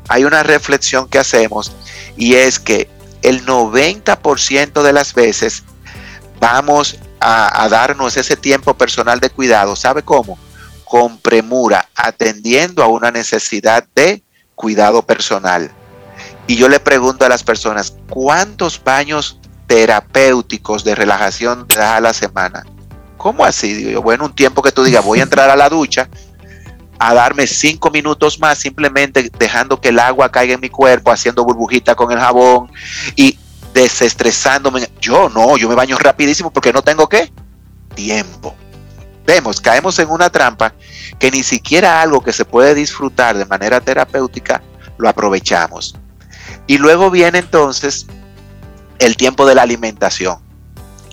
[0.10, 1.72] hay una reflexión que hacemos
[2.18, 2.88] y es que
[3.24, 5.64] el 90% de las veces
[6.40, 9.76] vamos a, a darnos ese tiempo personal de cuidado.
[9.76, 10.38] ¿Sabe cómo?
[10.86, 14.22] Con premura, atendiendo a una necesidad de
[14.56, 15.72] cuidado personal
[16.48, 22.02] y yo le pregunto a las personas, ¿cuántos baños terapéuticos de relajación te das a
[22.02, 22.64] la semana?
[23.18, 23.74] ¿Cómo así?
[23.74, 26.10] Digo bueno, un tiempo que tú digas, voy a entrar a la ducha,
[27.00, 31.44] a darme cinco minutos más simplemente dejando que el agua caiga en mi cuerpo, haciendo
[31.44, 32.72] burbujita con el jabón
[33.16, 33.38] y
[33.74, 34.90] desestresándome.
[35.00, 37.32] Yo no, yo me baño rapidísimo porque no tengo qué
[37.96, 38.56] tiempo.
[39.26, 40.74] Vemos, caemos en una trampa
[41.18, 44.62] que ni siquiera algo que se puede disfrutar de manera terapéutica
[44.98, 45.96] lo aprovechamos.
[46.68, 48.08] Y luego viene entonces
[49.00, 50.40] el tiempo de la alimentación.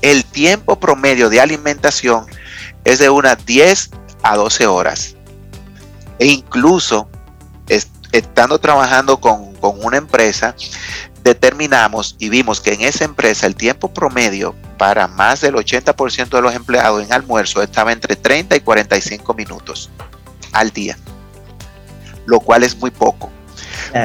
[0.02, 2.26] El tiempo promedio de alimentación
[2.84, 3.90] es de unas 10
[4.22, 5.16] a 12 horas.
[6.18, 7.08] E incluso
[8.12, 10.54] estando trabajando con, con una empresa,
[11.22, 16.42] determinamos y vimos que en esa empresa el tiempo promedio para más del 80% de
[16.42, 19.90] los empleados en almuerzo estaba entre 30 y 45 minutos
[20.52, 20.96] al día,
[22.26, 23.30] lo cual es muy poco.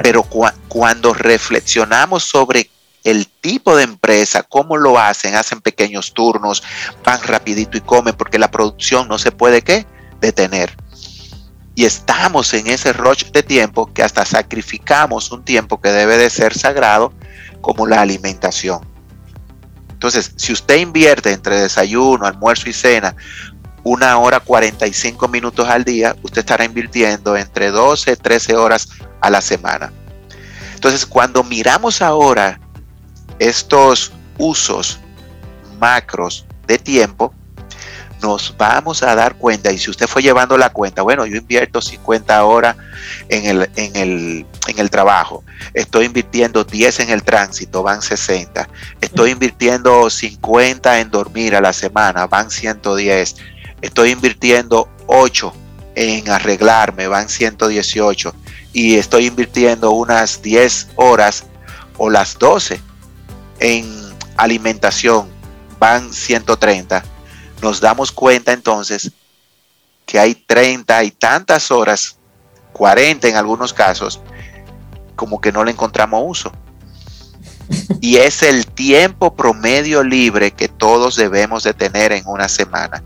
[0.03, 0.23] Pero
[0.67, 2.69] cuando reflexionamos sobre
[3.03, 6.63] el tipo de empresa, cómo lo hacen, hacen pequeños turnos,
[7.03, 9.85] van rapidito y comen porque la producción no se puede ¿qué?
[10.19, 10.75] detener.
[11.75, 16.29] Y estamos en ese rush de tiempo que hasta sacrificamos un tiempo que debe de
[16.29, 17.13] ser sagrado
[17.61, 18.79] como la alimentación.
[19.91, 23.15] Entonces, si usted invierte entre desayuno, almuerzo y cena
[23.85, 28.89] una hora 45 minutos al día, usted estará invirtiendo entre 12 13 horas
[29.21, 29.93] a la semana.
[30.73, 32.59] Entonces, cuando miramos ahora
[33.37, 34.99] estos usos
[35.79, 37.31] macros de tiempo,
[38.21, 41.79] nos vamos a dar cuenta, y si usted fue llevando la cuenta, bueno, yo invierto
[41.79, 42.75] 50 horas
[43.29, 45.43] en el, en el, en el trabajo,
[45.75, 48.67] estoy invirtiendo 10 en el tránsito, van 60,
[48.99, 53.35] estoy invirtiendo 50 en dormir a la semana, van 110,
[53.81, 55.53] estoy invirtiendo 8
[55.95, 58.33] en arreglarme, van 118,
[58.73, 61.45] y estoy invirtiendo unas 10 horas
[61.97, 62.81] o las 12
[63.59, 63.85] en
[64.37, 65.29] alimentación,
[65.79, 67.15] van 130
[67.61, 69.11] nos damos cuenta entonces
[70.05, 72.17] que hay 30 y tantas horas,
[72.73, 74.21] 40 en algunos casos,
[75.15, 76.51] como que no le encontramos uso.
[78.01, 83.03] Y es el tiempo promedio libre que todos debemos de tener en una semana.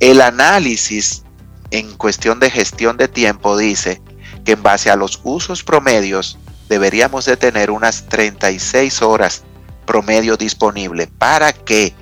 [0.00, 1.24] El análisis
[1.70, 4.00] en cuestión de gestión de tiempo dice
[4.44, 9.44] que en base a los usos promedios deberíamos de tener unas 36 horas
[9.86, 11.06] promedio disponible.
[11.06, 11.94] ¿Para qué?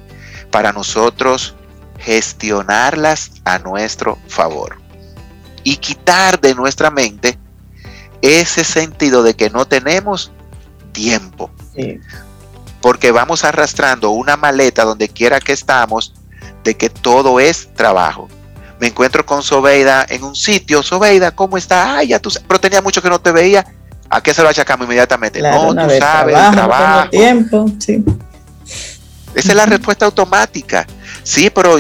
[0.55, 1.57] para nosotros
[1.99, 4.79] gestionarlas a nuestro favor
[5.65, 7.37] y quitar de nuestra mente
[8.23, 10.31] ese sentido de que no tenemos
[10.93, 11.51] tiempo.
[12.81, 16.15] Porque vamos arrastrando una maleta donde quiera que estamos
[16.65, 18.29] de que todo es trabajo.
[18.81, 20.83] Me encuentro con Sobeida en un sitio.
[20.83, 21.99] Sobeida, ¿cómo está?
[21.99, 23.65] Ay, ya tú pero tenía mucho que no te veía.
[24.11, 25.41] ¿A qué se lo achacamos inmediatamente?
[25.41, 27.11] no, tú sabes, trabajo, trabajo.
[27.11, 28.05] tiempo, sí.
[29.35, 30.87] Esa es la respuesta automática.
[31.23, 31.79] Sí, pero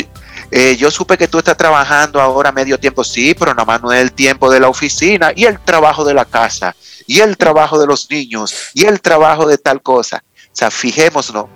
[0.50, 3.04] eh, yo supe que tú estás trabajando ahora medio tiempo.
[3.04, 6.14] Sí, pero nada más no es el tiempo de la oficina y el trabajo de
[6.14, 6.74] la casa
[7.06, 10.24] y el trabajo de los niños y el trabajo de tal cosa.
[10.46, 11.46] O sea, fijémonos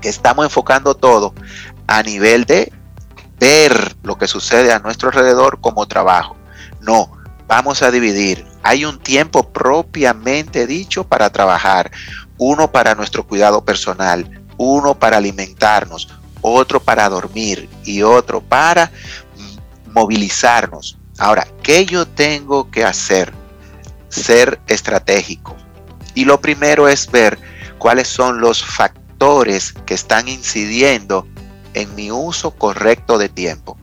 [0.00, 1.34] que estamos enfocando todo
[1.88, 2.72] a nivel de
[3.40, 6.36] ver lo que sucede a nuestro alrededor como trabajo.
[6.80, 7.10] No,
[7.48, 8.46] vamos a dividir.
[8.62, 11.90] Hay un tiempo propiamente dicho para trabajar,
[12.36, 16.08] uno para nuestro cuidado personal, uno para alimentarnos,
[16.42, 18.92] otro para dormir y otro para
[19.92, 20.98] movilizarnos.
[21.18, 23.32] Ahora, ¿qué yo tengo que hacer?
[24.08, 25.56] Ser estratégico.
[26.14, 27.38] Y lo primero es ver
[27.78, 31.26] cuáles son los factores que están incidiendo
[31.74, 33.76] en mi uso correcto de tiempo.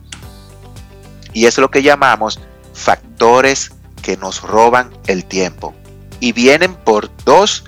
[1.32, 2.40] Y es lo que llamamos
[2.72, 3.72] factores
[4.02, 5.74] que nos roban el tiempo.
[6.20, 7.64] Y vienen por dos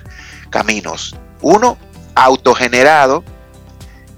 [0.49, 1.15] caminos.
[1.41, 1.77] Uno,
[2.15, 3.23] autogenerado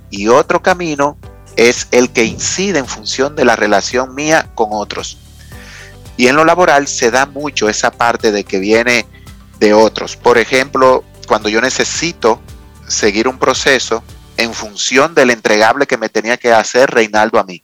[0.09, 1.17] y otro camino
[1.55, 5.17] es el que incide en función de la relación mía con otros.
[6.17, 9.05] Y en lo laboral se da mucho esa parte de que viene
[9.59, 10.15] de otros.
[10.15, 12.39] Por ejemplo, cuando yo necesito
[12.87, 14.03] seguir un proceso
[14.41, 17.63] en función del entregable que me tenía que hacer Reinaldo a mí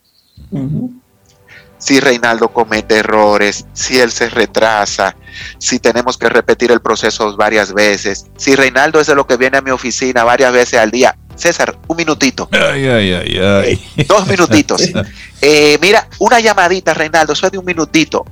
[1.78, 5.16] si Reinaldo comete errores, si él se retrasa,
[5.60, 9.58] si tenemos que repetir el proceso varias veces, si Reinaldo es de lo que viene
[9.58, 11.16] a mi oficina varias veces al día.
[11.36, 12.50] César, un minutito.
[12.52, 13.88] Ay, ay, ay, ay.
[13.96, 14.82] Eh, dos minutitos.
[15.40, 18.26] Eh, mira, una llamadita, Reinaldo, eso es de un minutito.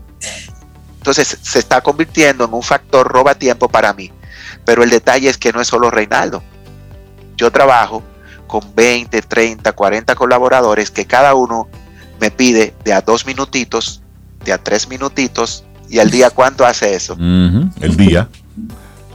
[0.98, 4.12] Entonces se está convirtiendo en un factor roba tiempo para mí.
[4.66, 6.42] Pero el detalle es que no es solo Reinaldo.
[7.38, 8.02] Yo trabajo
[8.60, 11.68] con 20, 30, 40 colaboradores que cada uno
[12.22, 14.02] me pide de a dos minutitos,
[14.46, 17.18] de a tres minutitos, y al día cuánto hace eso.
[17.20, 18.30] El día.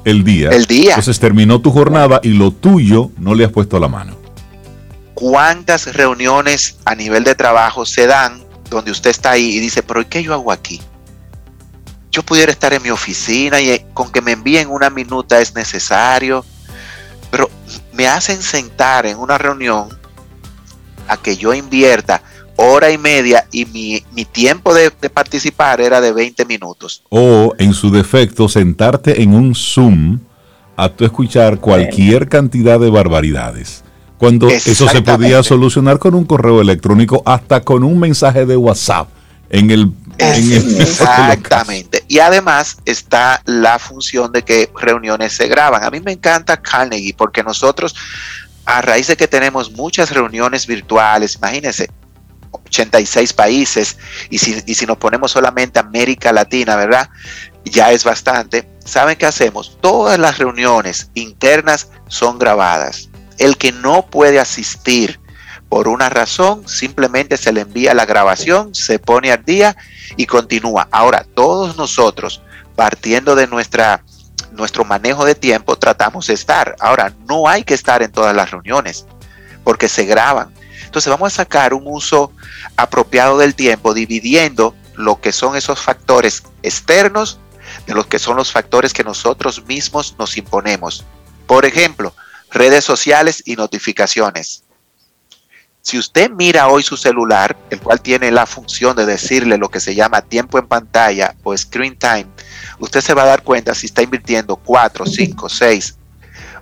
[0.05, 0.51] El día.
[0.51, 0.91] El día.
[0.91, 4.15] Entonces terminó tu jornada y lo tuyo no le has puesto la mano.
[5.15, 10.07] ¿Cuántas reuniones a nivel de trabajo se dan donde usted está ahí y dice, pero
[10.07, 10.83] ¿qué yo hago aquí?
[12.13, 15.55] Yo pudiera estar en mi oficina y eh, con que me envíen una minuta es
[15.55, 16.45] necesario,
[17.31, 17.49] pero
[18.01, 19.89] me hacen sentar en una reunión
[21.07, 22.23] a que yo invierta
[22.57, 27.03] hora y media y mi, tiempo de, participar era de 20 minutos.
[27.11, 30.19] O en su defecto, sentarte en un Zoom
[30.77, 33.85] a tu escuchar cualquier cantidad de barbaridades.
[34.17, 39.11] Cuando eso se podía solucionar con un correo electrónico, hasta con un mensaje de WhatsApp
[39.51, 39.93] en el...
[40.21, 42.05] exactamente.
[42.09, 45.85] Y además está la función de que reuniones se graban.
[45.85, 47.95] A mí me encanta Carnegie porque nosotros,
[48.65, 51.91] a raíz de que tenemos muchas reuniones virtuales, imagínense,
[52.53, 53.97] 86 países,
[54.29, 57.09] y si, y si nos ponemos solamente América Latina, ¿verdad?
[57.65, 58.69] Ya es bastante.
[58.85, 59.79] ¿Saben qué hacemos?
[59.81, 63.09] Todas las reuniones internas son grabadas.
[63.39, 65.21] El que no puede asistir
[65.71, 69.77] por una razón, simplemente se le envía la grabación, se pone al día
[70.17, 70.89] y continúa.
[70.91, 72.43] Ahora, todos nosotros,
[72.75, 74.03] partiendo de nuestra,
[74.51, 76.75] nuestro manejo de tiempo, tratamos de estar.
[76.81, 79.07] Ahora, no hay que estar en todas las reuniones
[79.63, 80.53] porque se graban.
[80.85, 82.33] Entonces vamos a sacar un uso
[82.77, 87.39] apropiado del tiempo, dividiendo lo que son esos factores externos
[87.87, 91.05] de los que son los factores que nosotros mismos nos imponemos.
[91.47, 92.13] Por ejemplo,
[92.51, 94.65] redes sociales y notificaciones.
[95.83, 99.81] Si usted mira hoy su celular, el cual tiene la función de decirle lo que
[99.81, 102.27] se llama tiempo en pantalla o screen time,
[102.79, 105.97] usted se va a dar cuenta si está invirtiendo 4, 5, 6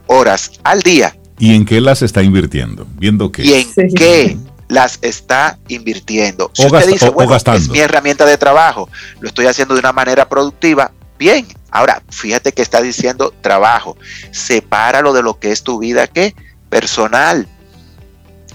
[0.06, 2.86] horas al día ¿Y en qué las está invirtiendo?
[2.96, 3.42] ¿Viendo qué?
[3.42, 6.50] ¿Y en qué las está invirtiendo?
[6.52, 8.88] Si usted dice, bueno, es mi herramienta de trabajo,
[9.20, 11.46] lo estoy haciendo de una manera productiva, bien.
[11.70, 13.96] Ahora, fíjate que está diciendo trabajo.
[14.32, 16.34] Sepáralo de lo que es tu vida, ¿qué?
[16.70, 17.46] Personal.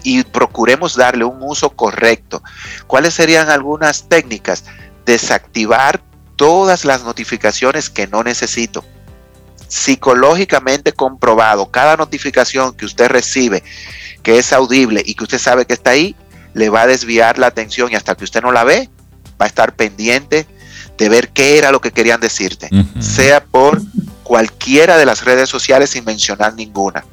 [0.04, 2.44] Y procuremos darle un uso correcto.
[2.88, 4.66] ¿Cuáles serían algunas técnicas?
[5.06, 6.02] Desactivar
[6.36, 8.84] todas las notificaciones que no necesito
[9.74, 13.64] psicológicamente comprobado, cada notificación que usted recibe
[14.22, 16.16] que es audible y que usted sabe que está ahí,
[16.54, 18.90] le va a desviar la atención y hasta que usted no la ve,
[19.42, 20.48] va a estar pendiente
[20.98, 23.82] de ver qué era lo que querían decirte, sea por
[24.22, 27.04] cualquiera de las redes sociales sin mencionar ninguna.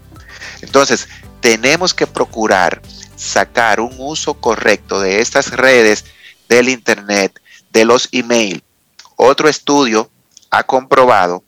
[0.60, 1.08] Entonces,
[1.40, 2.80] tenemos que procurar
[3.16, 6.04] sacar un uso correcto de estas redes,
[6.48, 8.62] del Internet, de los email.
[9.16, 10.10] Otro estudio
[10.50, 11.44] ha comprobado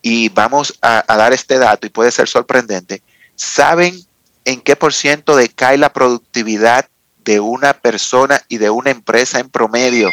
[0.00, 3.02] y vamos a, dar este dato y puede ser sorprendente,
[3.36, 4.04] ¿saben
[4.44, 6.88] en qué por ciento decae la productividad
[7.24, 10.10] de una persona y de una empresa en promedio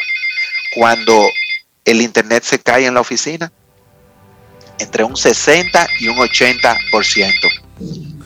[0.75, 1.25] cuando
[1.85, 3.51] el Internet se cae en la oficina?
[4.77, 8.18] Entre un 60 y un 80%.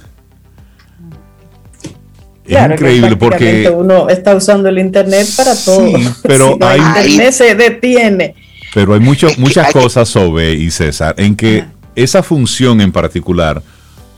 [2.45, 5.91] Es increíble porque uno está usando el internet para todo.
[6.23, 8.35] pero hay, internet se detiene
[8.73, 9.37] pero hay muchas
[9.71, 11.65] cosas, sobre y César, en que
[11.95, 13.61] esa función en particular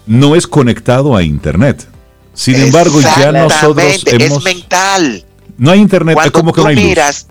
[0.07, 1.88] no es conectado a Internet.
[2.34, 4.38] Sin embargo, ya nosotros hemos...
[4.38, 5.26] Es mental.
[5.57, 7.28] No hay Internet, es como que no hay miras,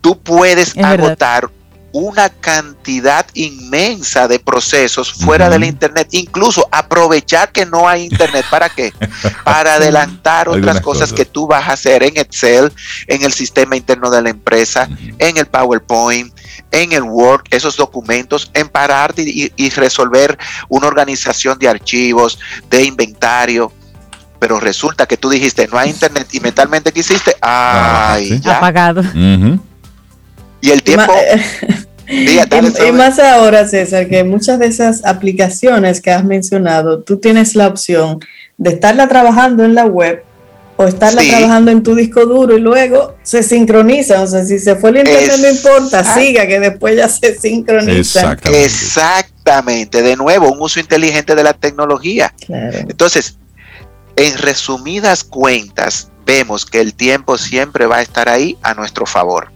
[0.00, 1.50] tú puedes agotar
[1.96, 8.44] una cantidad inmensa de procesos fuera del Internet, incluso aprovechar que no hay Internet.
[8.50, 8.92] ¿Para qué?
[9.44, 12.70] Para adelantar otras cosas, que tú vas a hacer en Excel,
[13.06, 16.34] en el sistema interno de la empresa, en el PowerPoint,
[16.70, 20.36] en el Word, esos documentos, en parar y, y resolver
[20.68, 22.38] una organización de archivos,
[22.68, 23.72] de inventario
[24.38, 29.02] pero resulta que tú dijiste no hay internet y mentalmente quisiste, ay, apagado.
[30.60, 31.12] Y el tiempo
[32.08, 37.66] y, más ahora, César, que muchas de esas aplicaciones que has mencionado, tú tienes la
[37.66, 38.20] opción
[38.58, 40.22] de estarla trabajando en la web
[40.76, 44.22] o estarla trabajando en tu disco duro y luego se sincroniza.
[44.22, 48.36] O sea, si se fue el internet, no importa, siga, que después ya se sincroniza.
[48.52, 50.02] Exactamente.
[50.02, 52.32] De nuevo, un uso inteligente de la tecnología.
[52.48, 53.38] Entonces,
[54.16, 59.55] en resumidas cuentas, vemos que el tiempo siempre va a estar ahí a nuestro favor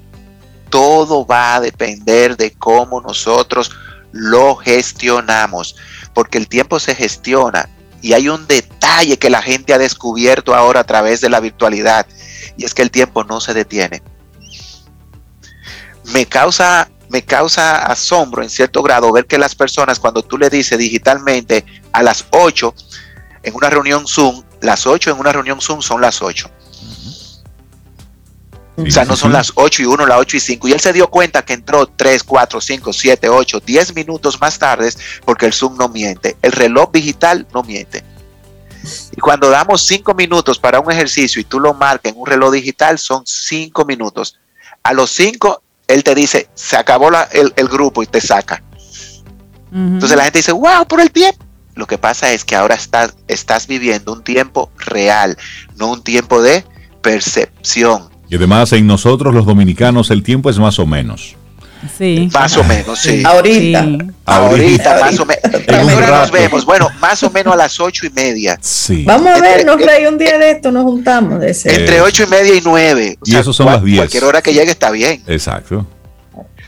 [0.71, 3.71] todo va a depender de cómo nosotros
[4.12, 5.77] lo gestionamos,
[6.14, 7.68] porque el tiempo se gestiona
[8.03, 12.07] y hay un detalle que la gente ha descubierto ahora a través de la virtualidad
[12.57, 14.03] y es que el tiempo no se detiene.
[16.12, 20.49] Me causa me causa asombro en cierto grado ver que las personas cuando tú le
[20.49, 22.73] dices digitalmente a las 8
[23.43, 26.49] en una reunión Zoom, las 8 en una reunión Zoom son las 8
[28.87, 30.68] o sea, no son las 8 y 1, las 8 y 5.
[30.68, 34.59] Y él se dio cuenta que entró 3, 4, 5, 7, 8, 10 minutos más
[34.59, 34.91] tarde
[35.24, 36.37] porque el Zoom no miente.
[36.43, 38.05] El reloj digital no miente.
[39.12, 42.53] Y cuando damos cinco minutos para un ejercicio y tú lo marcas en un reloj
[42.53, 44.39] digital, son cinco minutos.
[44.83, 48.62] A los cinco, él te dice, se acabó el, grupo y te saca.
[49.72, 51.45] Entonces la gente dice, wow, por el tiempo.
[51.74, 55.37] Lo que pasa es que ahora estás, estás viviendo un tiempo real,
[55.76, 56.64] no un tiempo de
[57.01, 58.11] percepción.
[58.31, 61.37] Y además en nosotros los dominicanos el tiempo es más o menos.
[61.97, 62.28] Sí.
[62.33, 63.22] Más o menos, sí.
[63.24, 63.87] Ahorita.
[64.24, 65.45] Ahorita, más o menos.
[65.68, 66.64] Ahora nos vemos.
[66.64, 68.57] Bueno, más o menos a las ocho y media.
[68.61, 69.05] Sí.
[69.05, 71.41] Vamos a vernos, Rey, un día de esto nos juntamos.
[71.41, 71.74] De ese.
[71.74, 73.18] Entre ocho y media y nueve.
[73.24, 73.99] y eso son las diez.
[73.99, 75.22] Cualquier hora que llegue está bien.
[75.26, 75.87] Exacto.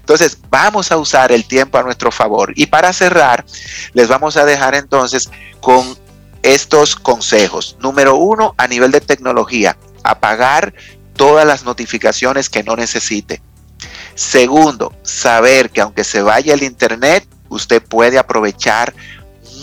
[0.00, 2.52] Entonces, vamos a usar el tiempo a nuestro favor.
[2.56, 3.44] Y para cerrar,
[3.92, 5.96] les vamos a dejar entonces con
[6.42, 7.76] estos consejos.
[7.80, 10.74] Número uno, a nivel de tecnología, apagar
[11.16, 13.42] todas las notificaciones que no necesite.
[14.14, 18.94] Segundo, saber que aunque se vaya el Internet, usted puede aprovechar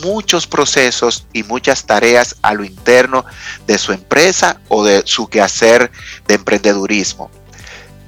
[0.03, 3.25] muchos procesos y muchas tareas a lo interno
[3.67, 5.91] de su empresa o de su quehacer
[6.27, 7.29] de emprendedurismo.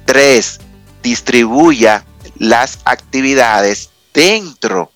[0.06, 0.60] Tres,
[1.02, 2.04] distribuya
[2.36, 4.90] las actividades dentro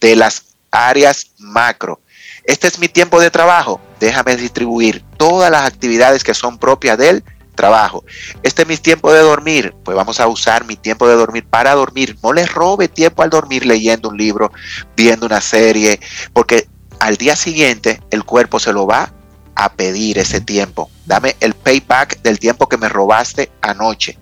[0.00, 2.00] de las áreas macro.
[2.44, 3.80] Este es mi tiempo de trabajo.
[4.00, 7.24] Déjame distribuir todas las actividades que son propias de él
[7.54, 8.04] trabajo.
[8.42, 11.74] Este es mi tiempo de dormir, pues vamos a usar mi tiempo de dormir para
[11.74, 12.16] dormir.
[12.22, 14.52] No le robe tiempo al dormir leyendo un libro,
[14.96, 16.00] viendo una serie,
[16.32, 16.68] porque
[17.00, 19.12] al día siguiente el cuerpo se lo va
[19.54, 20.90] a pedir ese tiempo.
[21.06, 24.18] Dame el payback del tiempo que me robaste anoche.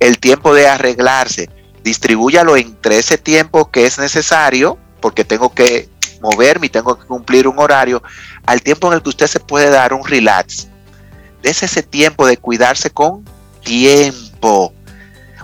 [0.00, 1.50] El tiempo de arreglarse,
[1.82, 5.88] distribúyalo entre ese tiempo que es necesario, porque tengo que
[6.20, 8.02] moverme y tengo que cumplir un horario,
[8.46, 10.68] al tiempo en el que usted se puede dar un relax
[11.44, 13.22] Dese ese tiempo de cuidarse con
[13.62, 14.72] tiempo.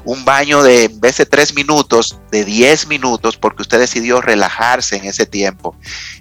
[0.03, 4.97] Un baño de, en vez de tres minutos, de diez minutos, porque usted decidió relajarse
[4.97, 5.77] en ese tiempo.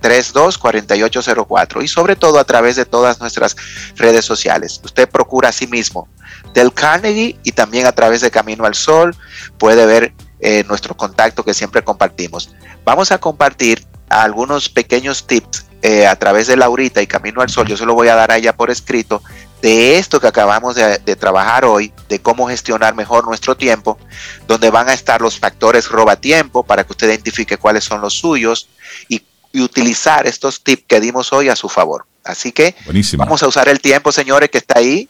[0.00, 3.56] 809-732-4804 y sobre todo a través de todas nuestras
[3.96, 4.80] redes sociales.
[4.84, 6.06] Usted procura a sí mismo
[6.54, 9.16] del Carnegie y también a través de Camino al Sol
[9.58, 12.54] puede ver eh, nuestro contacto que siempre compartimos.
[12.84, 17.66] Vamos a compartir algunos pequeños tips eh, a través de Laurita y Camino al Sol,
[17.66, 19.22] yo se lo voy a dar a ella por escrito,
[19.62, 23.98] de esto que acabamos de, trabajar hoy, de cómo gestionar mejor nuestro tiempo,
[24.46, 28.14] donde van a estar los factores roba tiempo para que usted identifique cuáles son los
[28.14, 28.68] suyos
[29.08, 29.22] y,
[29.58, 32.04] utilizar estos tips que dimos hoy a su favor.
[32.24, 32.74] Así que
[33.16, 35.08] vamos a usar el tiempo, señores, que está ahí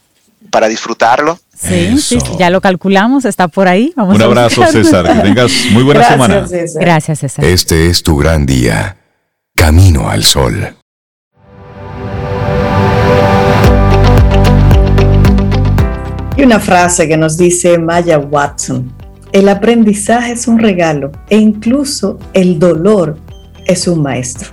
[0.49, 1.39] para disfrutarlo.
[1.53, 3.93] Sí, sí, ya lo calculamos, está por ahí.
[3.95, 5.05] Un abrazo, César.
[5.05, 6.45] Que tengas muy buena semana.
[6.75, 7.45] Gracias, César.
[7.45, 8.97] Este es tu gran día.
[9.55, 10.75] Camino al sol.
[16.37, 18.93] Y una frase que nos dice Maya Watson.
[19.31, 23.17] El aprendizaje es un regalo e incluso el dolor
[23.65, 24.51] es un maestro.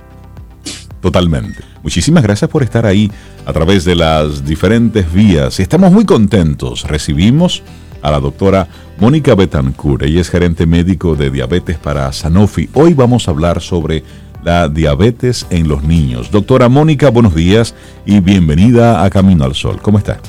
[0.99, 1.59] Totalmente.
[1.83, 3.11] Muchísimas gracias por estar ahí
[3.45, 5.59] a través de las diferentes vías.
[5.59, 6.83] Estamos muy contentos.
[6.83, 7.63] Recibimos
[8.01, 8.67] a la doctora
[8.99, 10.03] Mónica Betancourt.
[10.03, 12.69] Ella es gerente médico de diabetes para Sanofi.
[12.73, 14.03] Hoy vamos a hablar sobre
[14.43, 16.31] la diabetes en los niños.
[16.31, 17.75] Doctora Mónica, buenos días
[18.05, 19.79] y bienvenida a Camino al Sol.
[19.81, 20.19] ¿Cómo está?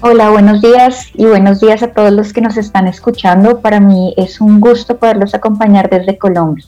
[0.00, 3.60] Hola, buenos días y buenos días a todos los que nos están escuchando.
[3.60, 6.66] Para mí es un gusto poderlos acompañar desde Colombia.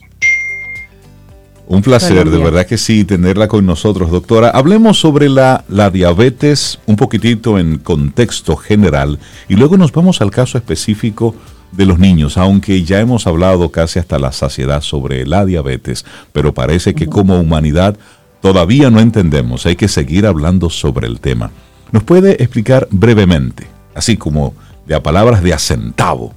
[1.69, 4.49] Un placer, de verdad que sí, tenerla con nosotros, doctora.
[4.49, 10.31] Hablemos sobre la, la, diabetes un poquitito en contexto general y luego nos vamos al
[10.31, 11.35] caso específico
[11.71, 16.55] de los niños, aunque ya hemos hablado casi hasta la saciedad sobre la diabetes, pero
[16.55, 17.95] parece que como humanidad
[18.41, 21.51] todavía no entendemos, hay que seguir hablando sobre el tema.
[21.91, 24.55] ¿Nos puede explicar brevemente, así como
[24.87, 26.33] de a palabras de acentavo,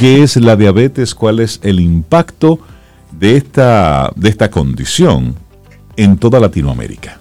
[0.00, 2.60] qué es la diabetes, cuál es el impacto?
[3.12, 5.34] De esta, de esta condición
[5.96, 7.18] en toda Latinoamérica?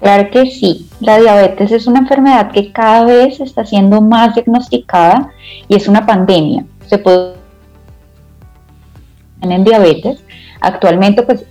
[0.00, 0.88] Claro que sí.
[1.00, 5.30] La diabetes es una enfermedad que cada vez está siendo más diagnosticada
[5.68, 6.64] y es una pandemia.
[6.86, 7.34] Se puede
[9.50, 10.24] en diabetes.
[10.60, 11.44] Actualmente, pues,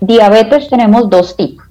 [0.00, 1.64] diabetes tenemos dos tipos.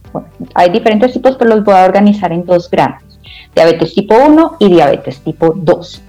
[0.56, 3.20] hay diferentes tipos, pero los voy a organizar en dos grandes.
[3.54, 6.02] Diabetes tipo 1 y diabetes tipo 2.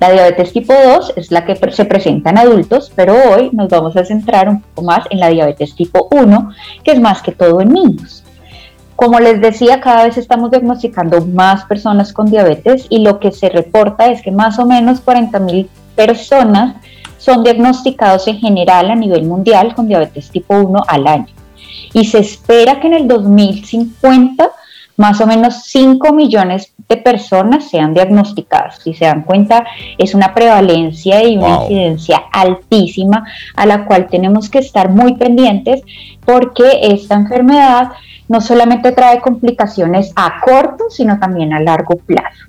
[0.00, 3.96] La diabetes tipo 2 es la que se presenta en adultos, pero hoy nos vamos
[3.96, 6.50] a centrar un poco más en la diabetes tipo 1,
[6.84, 8.22] que es más que todo en niños.
[8.94, 13.50] Como les decía, cada vez estamos diagnosticando más personas con diabetes y lo que se
[13.50, 16.76] reporta es que más o menos 40 mil personas
[17.18, 21.26] son diagnosticados en general a nivel mundial con diabetes tipo 1 al año.
[21.92, 24.50] Y se espera que en el 2050
[24.96, 28.78] más o menos 5 millones de personas sean diagnosticadas.
[28.78, 29.64] Si se dan cuenta,
[29.98, 33.24] es una prevalencia y una incidencia altísima
[33.54, 35.82] a la cual tenemos que estar muy pendientes
[36.24, 37.92] porque esta enfermedad
[38.28, 42.46] no solamente trae complicaciones a corto, sino también a largo plazo.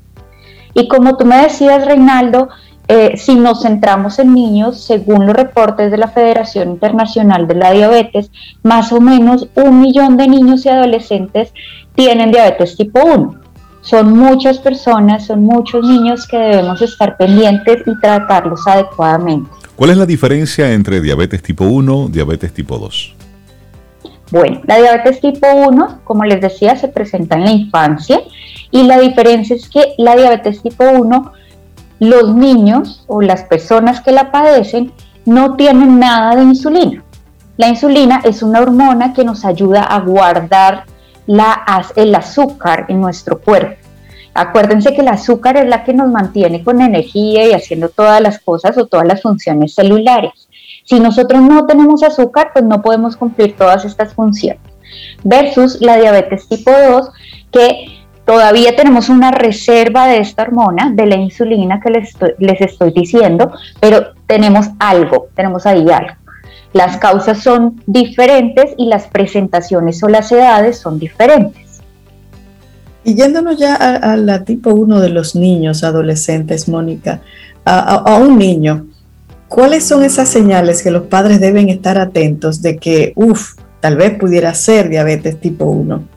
[0.74, 2.50] Y como tú me decías, Reinaldo,
[2.90, 7.72] eh, si nos centramos en niños, según los reportes de la Federación Internacional de la
[7.72, 8.32] Diabetes,
[8.64, 11.52] más o menos un millón de niños y adolescentes
[11.96, 13.36] tienen diabetes tipo 1.
[13.82, 19.50] Son muchas personas, son muchos niños que debemos estar pendientes y tratarlos adecuadamente.
[19.76, 23.16] ¿Cuál es la diferencia entre diabetes tipo 1 y diabetes tipo 2?
[24.32, 28.22] Bueno, la diabetes tipo 1, como les decía, se presenta en la infancia
[28.72, 31.32] y la diferencia es que la diabetes tipo 1,
[32.00, 34.92] los niños o las personas que la padecen
[35.26, 37.04] no tienen nada de insulina.
[37.58, 40.86] La insulina es una hormona que nos ayuda a guardar
[41.26, 43.76] la, el azúcar en nuestro cuerpo.
[44.34, 48.40] Acuérdense que el azúcar es la que nos mantiene con energía y haciendo todas las
[48.40, 50.48] cosas o todas las funciones celulares.
[50.84, 54.62] Si nosotros no tenemos azúcar, pues no podemos cumplir todas estas funciones.
[55.24, 57.10] Versus la diabetes tipo 2,
[57.52, 57.97] que
[58.28, 61.90] todavía tenemos una reserva de esta hormona, de la insulina que
[62.38, 66.14] les estoy, diciendo, pero tenemos algo, tenemos ahí algo.
[66.74, 71.82] Las causas son diferentes y las presentaciones o las edades son diferentes.
[73.04, 77.22] Y yéndonos ya a, la tipo 1 de los niños, adolescentes, Mónica,
[77.66, 78.86] a un niño,
[79.48, 84.18] ¿Cuáles son esas señales que los padres deben estar atentos de que, uff, tal vez
[84.20, 86.17] pudiera ser diabetes tipo 1?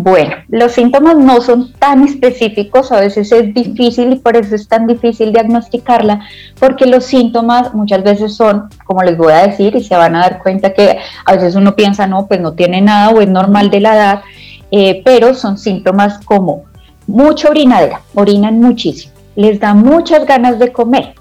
[0.00, 4.68] Bueno, los síntomas no son tan específicos, a veces es difícil y por eso es
[4.68, 6.20] tan difícil diagnosticarla,
[6.60, 10.20] porque los síntomas muchas veces son, como les voy a decir, y se van a
[10.20, 13.70] dar cuenta que a veces uno piensa, no, pues no tiene nada o es normal
[13.70, 14.22] de la edad,
[14.70, 16.66] eh, pero son síntomas como
[17.08, 21.14] mucha orinadera, orinan muchísimo, les da muchas ganas de comer,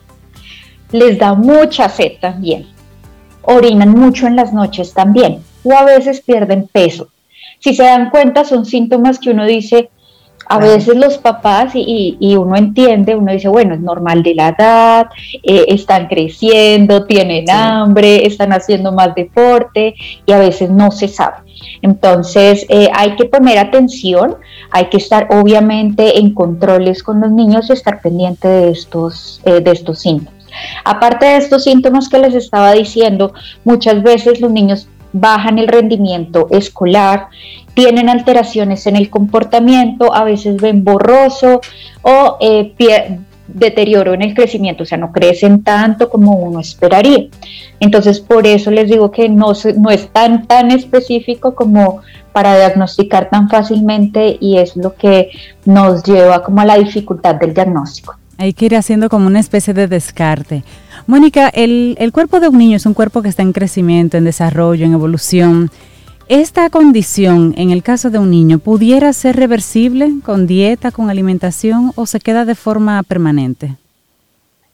[0.92, 2.68] les da mucha sed también.
[3.42, 7.08] Orinan mucho en las noches también o a veces pierden peso.
[7.60, 9.90] Si se dan cuenta, son síntomas que uno dice,
[10.50, 15.08] a veces los papás y, uno entiende, uno dice, bueno, es normal de la edad,
[15.44, 19.96] eh, están creciendo, tienen hambre, están haciendo más deporte
[20.26, 21.38] y a veces no se sabe.
[21.82, 24.36] Entonces eh, hay que poner atención,
[24.72, 29.60] hay que estar obviamente en controles con los niños y estar pendiente de estos, eh,
[29.60, 30.34] de estos síntomas.
[30.86, 33.34] Aparte de estos síntomas que les estaba diciendo,
[33.66, 37.28] muchas veces los niños bajan el rendimiento escolar,
[37.74, 41.62] tienen alteraciones en el comportamiento, a veces ven borroso
[42.02, 42.74] o eh,
[43.48, 47.28] deterioro en el crecimiento, o sea, no crecen tanto como uno esperaría.
[47.80, 52.02] Entonces, por eso les digo que no, no es tan, tan específico como
[52.34, 55.30] para diagnosticar tan fácilmente y es lo que
[55.66, 58.16] nos lleva como a la dificultad del diagnóstico.
[58.38, 60.64] Hay que ir haciendo como una especie de descarte.
[61.08, 64.26] Mónica, el, el, cuerpo de un niño es un cuerpo que está en crecimiento, en
[64.26, 65.72] desarrollo, en evolución.
[66.28, 71.94] ¿Esta condición, en el caso de un niño, pudiera ser reversible con dieta, con alimentación
[71.96, 73.78] o se queda de forma permanente?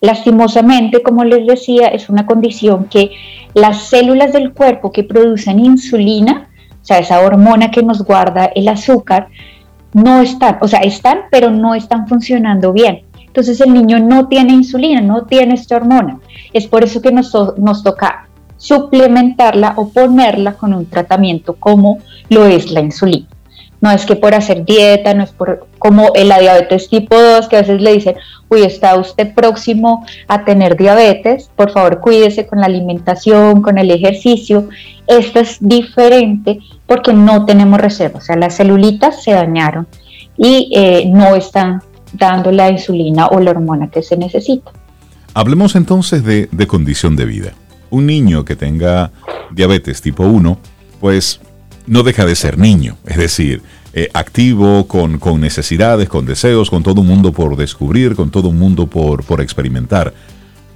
[0.02, 3.12] Lastimosamente, como les decía, es una condición que
[3.54, 6.50] las células del cuerpo que producen insulina,
[6.82, 9.28] o sea, esa hormona que nos guarda el azúcar,
[9.94, 13.04] no están, o sea, están, pero no están funcionando bien.
[13.34, 16.20] Entonces el niño no tiene insulina, no tiene esta hormona.
[16.54, 18.28] Es por eso que nos, toca
[18.58, 21.98] suplementarla o ponerla con un tratamiento como
[22.30, 23.26] lo es la insulina.
[23.82, 27.56] No es que por hacer dieta, no es por como la diabetes tipo 2, que
[27.56, 28.18] a veces le dicen,
[28.50, 33.90] uy, está usted próximo a tener diabetes, por favor cuídese con la alimentación, con el
[33.90, 34.70] ejercicio.
[35.08, 39.88] Esto es diferente porque no tenemos reserva, o sea, las celulitas se dañaron
[40.38, 41.82] y eh, no están
[42.14, 44.72] dando la insulina o la hormona que se necesita.
[45.34, 47.54] Hablemos entonces de, condición de vida.
[47.90, 49.12] Un niño que tenga
[49.52, 50.58] diabetes tipo 1,
[51.00, 51.40] pues
[51.88, 52.98] no deja de ser niño.
[53.06, 53.62] Es decir,
[53.94, 58.50] eh, activo, con, con, necesidades, con deseos, con todo un mundo por descubrir, con todo
[58.50, 60.14] un mundo por, por experimentar.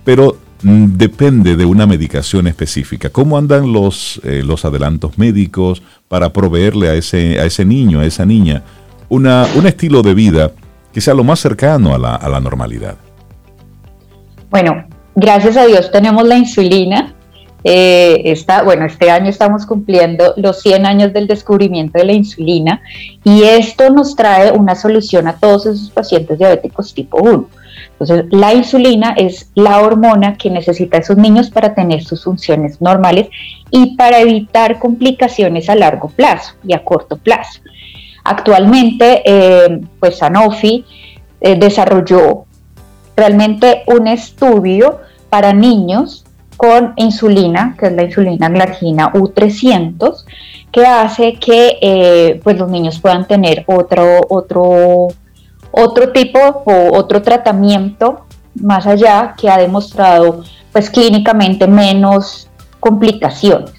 [0.03, 3.11] Pero mm, depende de una medicación específica.
[3.11, 8.05] ¿Cómo andan los, eh, los adelantos médicos para proveerle a ese, a ese niño, a
[8.05, 8.63] esa niña,
[9.09, 10.51] una, un estilo de vida
[11.01, 12.95] sea lo más cercano a la, a la normalidad?
[14.49, 14.85] Bueno,
[15.15, 17.13] gracias a Dios tenemos la insulina
[17.63, 22.81] eh, bueno, este año estamos cumpliendo los 100 años del descubrimiento de la insulina
[23.25, 27.49] y esto nos trae una solución a todos esos pacientes diabéticos tipo 1.
[27.91, 33.27] Entonces, la insulina es la hormona que necesita esos niños para tener sus funciones normales
[33.69, 37.59] y para evitar complicaciones a largo plazo y a corto plazo.
[38.29, 40.83] Actualmente, eh, pues Sanofi
[41.39, 42.43] eh, desarrolló
[43.15, 44.99] realmente un estudio
[45.29, 46.25] para niños
[46.57, 50.25] con insulina, que es la insulina glargina U300,
[50.73, 55.07] que hace que eh, pues los niños puedan tener otro, otro,
[55.71, 58.25] otro tipo o otro tratamiento
[58.55, 62.49] más allá que ha demostrado pues clínicamente menos
[62.81, 63.76] complicaciones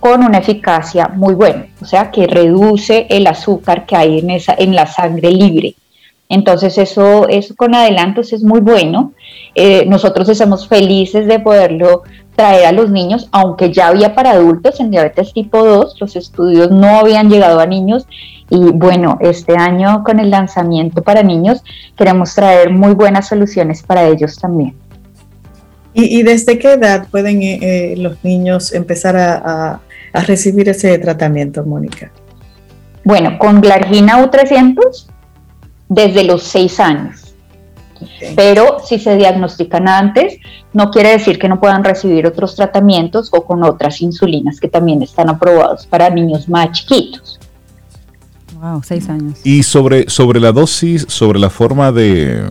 [0.00, 4.54] con una eficacia muy buena, o sea que reduce el azúcar que hay en, esa,
[4.58, 5.74] en la sangre libre.
[6.28, 9.12] Entonces eso, eso con adelantos es muy bueno.
[9.54, 12.02] Eh, nosotros estamos felices de poderlo
[12.34, 16.70] traer a los niños, aunque ya había para adultos en diabetes tipo 2, los estudios
[16.70, 18.06] no habían llegado a niños
[18.50, 21.62] y bueno, este año con el lanzamiento para niños
[21.96, 24.74] queremos traer muy buenas soluciones para ellos también.
[25.98, 29.80] ¿Y, desde qué edad pueden eh, eh, los niños empezar a, a
[30.22, 32.10] recibir ese tratamiento, Mónica?
[33.04, 35.06] Bueno, con Glargina U300
[35.88, 37.34] desde los 6 años.
[38.34, 40.38] Pero si se diagnostican antes,
[40.72, 45.02] no quiere decir que no puedan recibir otros tratamientos o con otras insulinas que también
[45.02, 47.38] están aprobados para niños más chiquitos.
[48.60, 49.38] Wow, seis años.
[49.44, 52.50] Y sobre, sobre la dosis, sobre la forma de,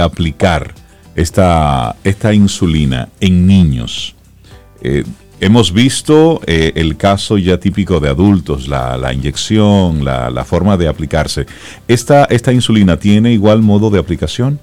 [0.00, 0.74] aplicar
[1.14, 4.14] esta, esta insulina en niños.
[4.82, 5.04] Eh,
[5.40, 11.46] hemos visto eh, el caso ya típico de adultos, la, inyección, la, forma de aplicarse.
[11.86, 14.58] ¿Esta, ¿Esta insulina tiene igual modo de aplicación?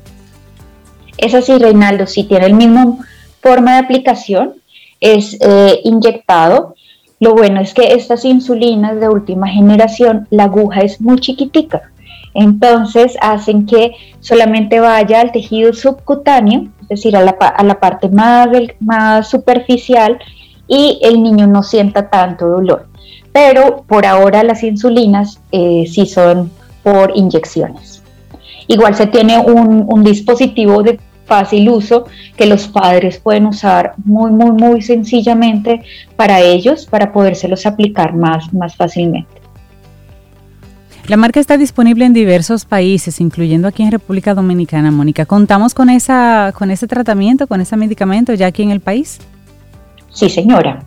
[1.17, 2.99] Es así, Reinaldo, si tiene el mismo
[3.41, 4.53] forma de aplicación,
[4.99, 6.75] es eh, inyectado.
[7.19, 11.91] Lo bueno es que estas insulinas de última generación, la aguja es muy chiquitica,
[12.33, 18.09] entonces hacen que solamente vaya al tejido subcutáneo, es decir, a la, a la parte
[18.09, 18.49] más,
[18.81, 20.19] más superficial
[20.67, 22.87] y el niño no sienta tanto dolor.
[23.31, 26.51] Pero por ahora las insulinas eh, sí son
[26.83, 28.01] por inyecciones.
[28.67, 32.05] Igual se tiene un, dispositivo de fácil uso
[32.37, 35.81] que los padres pueden usar muy, muy, muy sencillamente
[36.15, 39.41] para ellos, para podérselos aplicar más, más fácilmente.
[41.07, 45.27] La marca está disponible en diversos países, incluyendo aquí en República Dominicana, Mónica.
[45.27, 49.19] ¿Contamos con, esa, con ese tratamiento, con ese medicamento ya aquí en el país?
[50.15, 50.83] Sí, señora.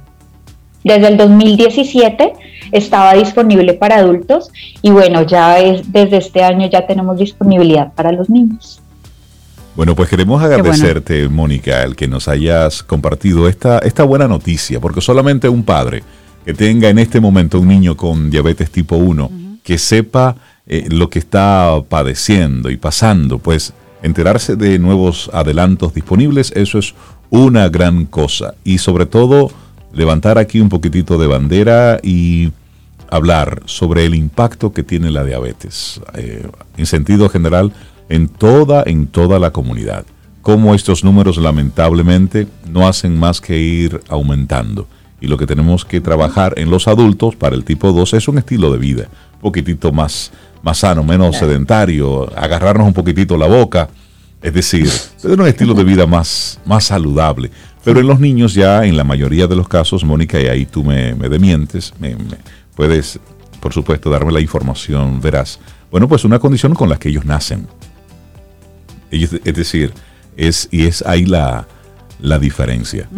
[0.83, 2.33] Desde el 2017
[2.73, 4.51] estaba disponible para adultos
[4.81, 8.81] y bueno, ya es desde este año ya tenemos disponibilidad para los niños.
[9.77, 15.01] Bueno, pues queremos agradecerte, Mónica, el que nos hayas compartido esta, esta buena noticia, porque
[15.01, 16.03] solamente un padre
[16.45, 19.31] que tenga en este momento un niño con diabetes tipo 1,
[19.63, 26.53] que sepa eh, lo que está padeciendo y pasando, pues enterarse de nuevos adelantos disponibles,
[26.57, 26.95] eso es
[27.31, 28.55] una gran cosa.
[28.65, 29.51] Y sobre todo,
[29.93, 32.53] levantar aquí un poquitito de bandera y
[33.11, 37.73] hablar sobre el impacto que tiene la diabetes eh, en sentido general
[38.09, 40.05] en toda, en toda la comunidad.
[40.43, 44.87] Cómo estos números lamentablemente no hacen más que ir aumentando.
[45.21, 48.39] Y lo que tenemos que trabajar en los adultos para el tipo 2 es un
[48.39, 50.31] estilo de vida, un poquitito más,
[50.63, 53.89] más sano, menos sedentario, agarrarnos un poquitito la boca,
[54.43, 54.89] es decir,
[55.21, 57.51] tener un estilo de vida más, más saludable.
[57.85, 60.85] Pero en los niños ya, en la mayoría de los casos, Mónica, y ahí tú
[60.85, 62.17] me, me demientes, me,
[62.75, 63.19] puedes,
[63.61, 65.59] por supuesto, darme la información, verás.
[65.91, 67.67] Bueno, pues una condición con la que ellos nacen.
[69.11, 69.93] es decir,
[70.37, 71.67] es, y es ahí la,
[72.21, 73.09] la diferencia.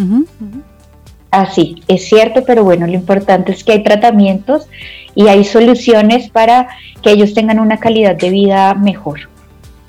[1.30, 4.66] Así, es cierto, pero bueno, lo importante es que hay tratamientos
[5.14, 6.68] y hay soluciones para
[7.02, 9.28] que ellos tengan una calidad de vida mejor.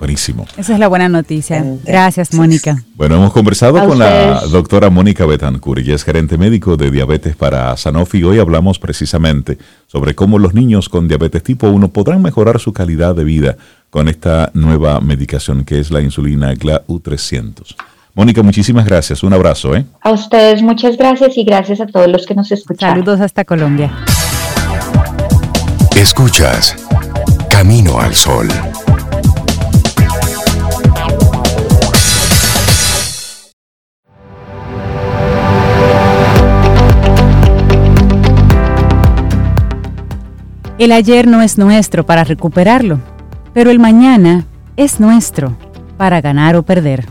[0.02, 0.48] Buenísimo.
[0.56, 1.64] Esa es la buena noticia.
[1.84, 2.82] Gracias, Mónica.
[2.96, 7.76] Bueno, hemos conversado con la doctora Mónica Betancourt, ella es gerente médico de diabetes para
[7.76, 8.24] Sanofi.
[8.24, 13.14] Hoy hablamos precisamente sobre cómo los niños con diabetes tipo 1 podrán mejorar su calidad
[13.14, 13.56] de vida
[13.90, 17.76] con esta nueva medicación que es la insulina GLA-U300.
[18.16, 19.22] Mónica, muchísimas gracias.
[19.22, 19.76] Un abrazo.
[19.76, 19.84] ¿eh?
[20.00, 22.90] A ustedes muchas gracias y gracias a todos los que nos escuchan.
[22.90, 23.92] Saludos hasta Colombia.
[25.94, 26.74] Escuchas
[27.48, 28.48] Camino al Sol.
[40.78, 42.98] El ayer no es nuestro para recuperarlo,
[43.52, 44.46] pero el mañana
[44.76, 45.56] es nuestro
[45.98, 47.04] para ganar o perder.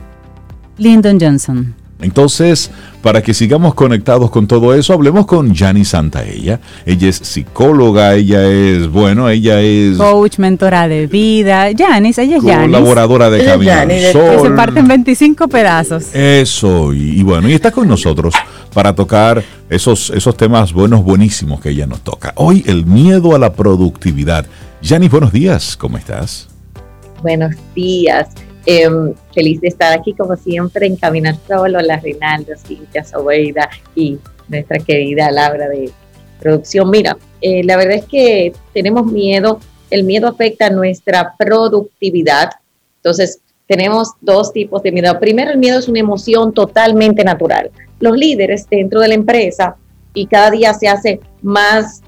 [0.77, 1.75] Lyndon Johnson.
[2.01, 2.71] Entonces,
[3.01, 6.59] para que sigamos conectados con todo eso, hablemos con Jani Santaella.
[6.85, 9.97] Ella es psicóloga, ella es, bueno, ella es...
[9.97, 11.69] Coach, mentora de vida.
[11.77, 12.75] Janis, ella es Janis.
[12.75, 16.13] Colaboradora de Camino Que se parte en 25 pedazos.
[16.13, 18.33] Eso, y, y, bueno, y está con nosotros
[18.73, 22.33] para tocar esos, esos temas buenos, buenísimos que ella nos toca.
[22.35, 24.45] Hoy, el miedo a la productividad.
[24.83, 26.47] Janis, buenos días, ¿cómo estás?
[27.21, 28.29] Buenos días.
[28.65, 34.19] Em, feliz de estar aquí, como siempre, en Caminar Solo, la Rinaldo, Cintia Sobeida y
[34.47, 35.89] nuestra querida Laura de
[36.39, 36.89] producción.
[36.91, 39.59] Mira, eh, la verdad es que tenemos miedo,
[39.89, 42.51] el miedo afecta nuestra productividad.
[42.97, 45.19] Entonces, tenemos dos tipos de miedo.
[45.19, 47.71] Primero, el miedo es una emoción totalmente natural.
[47.99, 49.75] Los líderes dentro de la empresa
[50.13, 52.01] y cada día se hace más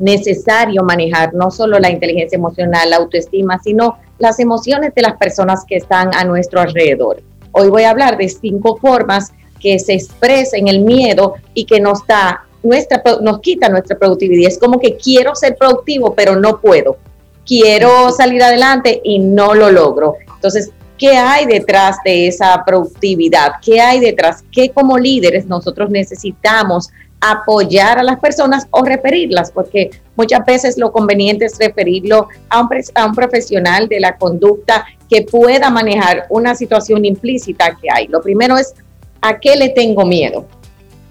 [0.00, 5.64] necesario manejar no solo la inteligencia emocional, la autoestima, sino las emociones de las personas
[5.66, 7.22] que están a nuestro alrededor.
[7.52, 12.06] Hoy voy a hablar de cinco formas que se expresan el miedo y que nos
[12.06, 14.48] da nuestra nos quita nuestra productividad.
[14.48, 16.98] Es como que quiero ser productivo, pero no puedo.
[17.46, 20.16] Quiero salir adelante y no lo logro.
[20.34, 23.54] Entonces, ¿qué hay detrás de esa productividad?
[23.62, 24.44] ¿Qué hay detrás?
[24.52, 26.90] ¿Qué como líderes nosotros necesitamos
[27.20, 32.68] apoyar a las personas o referirlas, porque muchas veces lo conveniente es referirlo a un,
[32.94, 38.06] a un profesional de la conducta que pueda manejar una situación implícita que hay.
[38.08, 38.74] Lo primero es,
[39.20, 40.46] ¿a qué le tengo miedo?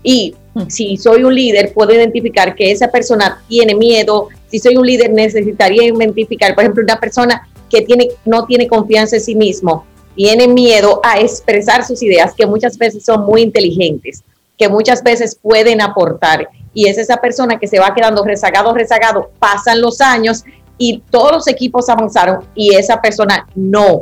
[0.02, 0.36] Y
[0.68, 4.30] si soy un líder, puedo identificar que esa persona tiene miedo.
[4.48, 9.18] Si soy un líder, necesitaría identificar, por ejemplo, una persona que tiene, no tiene confianza
[9.18, 9.86] en sí mismo,
[10.16, 14.24] tiene miedo a expresar sus ideas, que muchas veces son muy inteligentes
[14.60, 16.50] que muchas veces pueden aportar.
[16.74, 20.44] Y es esa persona que se va quedando rezagado, rezagado, pasan los años
[20.78, 24.02] y todos los equipos avanzaron y esa persona no.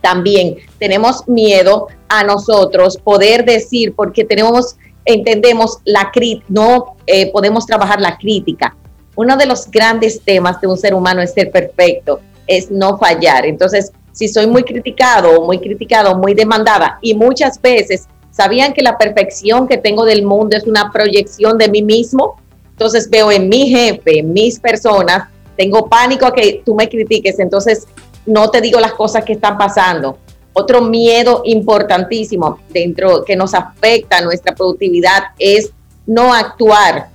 [0.00, 7.64] También tenemos miedo a nosotros poder decir, porque tenemos, entendemos la crítica, no eh, podemos
[7.64, 8.76] trabajar la crítica.
[9.14, 13.46] Uno de los grandes temas de un ser humano es ser perfecto, es no fallar.
[13.46, 18.08] Entonces, si soy muy criticado, muy criticado, muy demandada y muchas veces
[18.38, 22.36] ¿Sabían que la perfección que tengo del mundo es una proyección de mí mismo?
[22.70, 27.40] Entonces veo en mi jefe, en mis personas, tengo pánico a que tú me critiques,
[27.40, 27.88] entonces
[28.26, 30.18] no te digo las cosas que están pasando.
[30.52, 35.72] Otro miedo importantísimo dentro que nos afecta a nuestra productividad es
[36.06, 37.08] no actuar.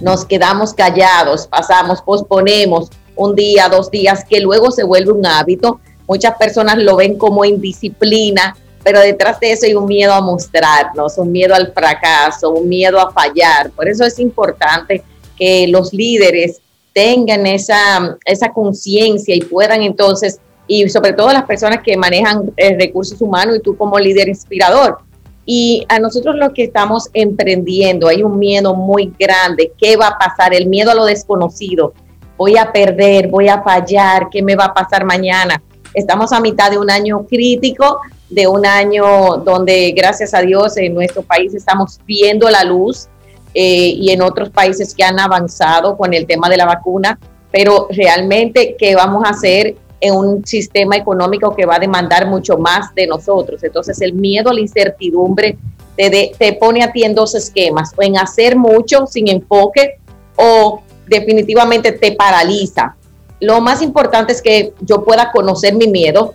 [0.00, 5.80] Nos quedamos callados, pasamos, posponemos un día, dos días, que luego se vuelve un hábito.
[6.06, 11.18] Muchas personas lo ven como indisciplina, pero detrás de eso hay un miedo a mostrarnos,
[11.18, 13.70] un miedo al fracaso, un miedo a fallar.
[13.70, 15.02] Por eso es importante
[15.36, 16.60] que los líderes
[16.92, 22.76] tengan esa, esa conciencia y puedan entonces, y sobre todo las personas que manejan eh,
[22.78, 24.98] recursos humanos y tú como líder inspirador.
[25.44, 29.72] Y a nosotros los que estamos emprendiendo, hay un miedo muy grande.
[29.78, 30.54] ¿Qué va a pasar?
[30.54, 31.92] El miedo a lo desconocido.
[32.36, 35.60] Voy a perder, voy a fallar, ¿qué me va a pasar mañana?
[35.92, 38.00] Estamos a mitad de un año crítico
[38.30, 43.08] de un año donde gracias a Dios en nuestro país estamos viendo la luz
[43.52, 47.18] eh, y en otros países que han avanzado con el tema de la vacuna,
[47.50, 52.56] pero realmente qué vamos a hacer en un sistema económico que va a demandar mucho
[52.56, 53.62] más de nosotros.
[53.64, 55.58] Entonces el miedo la incertidumbre
[55.96, 59.98] te, te pone a ti en dos esquemas, o en hacer mucho sin enfoque
[60.36, 62.96] o definitivamente te paraliza.
[63.40, 66.34] Lo más importante es que yo pueda conocer mi miedo,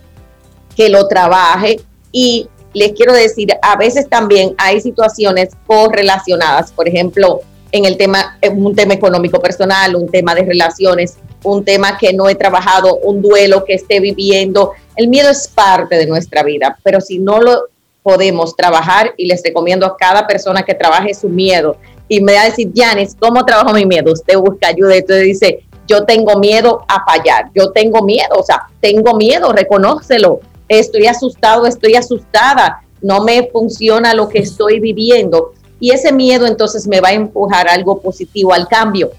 [0.76, 1.80] que lo trabaje
[2.12, 7.40] y les quiero decir, a veces también hay situaciones correlacionadas, por ejemplo,
[7.72, 12.28] en el tema, un tema económico personal, un tema de relaciones, un tema que no
[12.28, 14.72] he trabajado, un duelo que esté viviendo.
[14.94, 17.64] El miedo es parte de nuestra vida, pero si no lo
[18.02, 21.76] podemos trabajar, y les recomiendo a cada persona que trabaje su miedo,
[22.08, 24.12] y me va a decir, Janis, ¿cómo trabajo mi miedo?
[24.12, 28.68] Usted busca ayuda, entonces dice, yo tengo miedo a fallar, yo tengo miedo, o sea,
[28.80, 35.52] tengo miedo, reconócelo, estoy asustado, estoy asustada, no me funciona lo que estoy viviendo.
[35.78, 39.10] Y ese miedo entonces me va a empujar algo positivo, al cambio,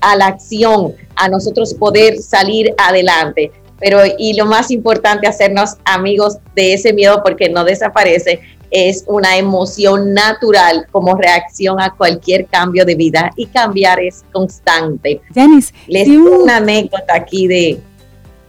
[0.00, 3.50] a la acción, a nosotros poder salir adelante.
[3.80, 8.40] Pero y lo más importante, hacernos amigos de ese miedo porque no desaparece,
[8.70, 15.20] es una emoción natural como reacción a cualquier cambio de vida y cambiar es constante.
[15.32, 17.78] Janice, les tengo una anécdota aquí de,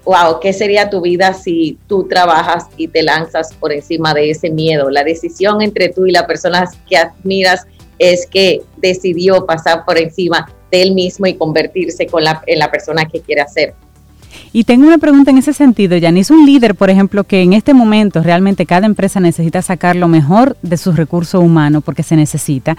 [0.05, 4.49] wow, ¿qué sería tu vida si tú trabajas y te lanzas por encima de ese
[4.49, 4.89] miedo?
[4.89, 7.65] La decisión entre tú y la persona que admiras
[7.97, 12.69] es que decidió pasar por encima de él mismo y convertirse con la, en la
[12.69, 13.73] persona que quiere ser.
[14.53, 16.29] Y tengo una pregunta en ese sentido, Yanis.
[16.29, 20.55] Un líder, por ejemplo, que en este momento realmente cada empresa necesita sacar lo mejor
[20.61, 22.77] de sus recursos humanos porque se necesita.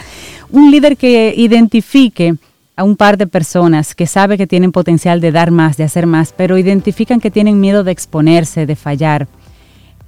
[0.50, 2.36] Un líder que identifique
[2.76, 6.06] a un par de personas que sabe que tienen potencial de dar más, de hacer
[6.06, 9.26] más, pero identifican que tienen miedo de exponerse, de fallar.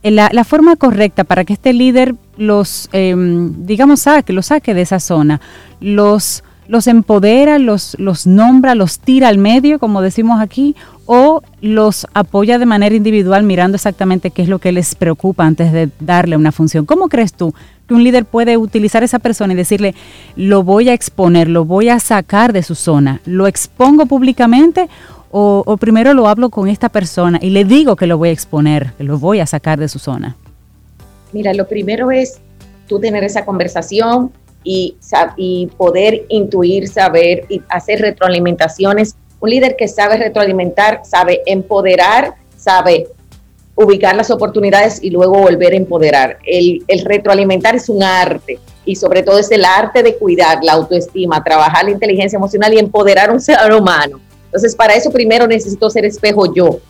[0.03, 4.75] Eh, la, la forma correcta para que este líder los, em, digamos, saque, los saque
[4.75, 5.41] de esa zona,
[5.81, 12.07] los, los empodera, los, los nombra, los tira al medio, como decimos aquí, o los
[12.13, 16.37] apoya de manera individual mirando exactamente qué es lo que les preocupa antes de darle
[16.37, 16.85] una función.
[16.85, 17.55] ¿Cómo crees tú
[17.89, 19.95] que un líder puede utilizar a esa persona y decirle,
[20.37, 24.91] lo voy a exponer, lo voy a sacar de su zona, lo expongo públicamente
[25.31, 28.33] o, o primero lo hablo con esta persona y le digo que lo voy a
[28.33, 30.37] exponer, que lo voy a sacar de su zona?
[31.33, 32.41] Mira, lo primero es
[32.87, 34.33] tú tener esa conversación
[34.65, 34.97] y,
[35.37, 43.09] y poder intuir, saber y hacer retroalimentaciones un líder que sabe retroalimentar, sabe empoderar, sabe
[43.75, 46.39] ubicar las oportunidades y luego volver a empoderar.
[46.45, 51.45] El, retroalimentar es un arte y sobre todo es el arte de cuidar la autoestima,
[51.45, 54.21] trabajar la inteligencia emocional y empoderar un ser humano.
[54.47, 56.81] Entonces, para eso primero necesito ser espejo yo.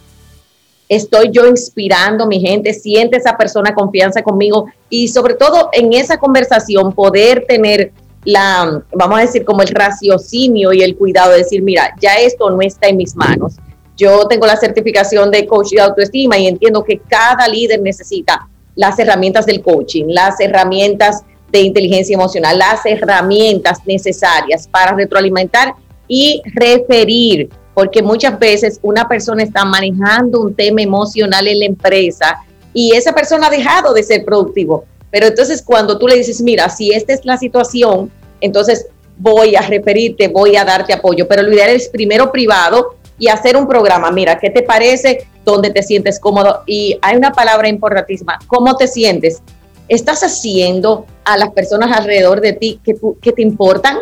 [0.89, 6.19] Estoy yo inspirando mi gente, siente esa persona confianza conmigo y sobre todo en esa
[6.19, 7.93] conversación poder tener
[8.25, 12.51] la, vamos a decir, como el raciocinio y el cuidado de decir, mira, ya esto
[12.51, 13.57] no está en mis manos.
[13.97, 18.99] Yo tengo la certificación de coach de autoestima y entiendo que cada líder necesita las
[18.99, 25.75] herramientas del coaching, las herramientas de inteligencia emocional, las herramientas necesarias para retroalimentar
[26.07, 32.41] y referir, porque muchas veces una persona está manejando un tema emocional en la empresa
[32.75, 36.69] y esa persona ha dejado de ser productivo pero entonces cuando tú le dices, mira,
[36.71, 38.11] si esta es la situación,
[38.41, 43.29] entonces voy a referirte, voy a darte apoyo, pero lo ideal es primero privado y
[43.29, 44.11] hacer un programa.
[44.11, 45.29] Mira, ¿qué te parece?
[45.45, 46.65] ¿Dónde te sientes cómodo?
[46.67, 49.41] Y hay una palabra importantísima, ¿cómo te sientes?
[49.87, 53.99] ¿Estás haciendo a las personas alrededor de ti que, que te importan?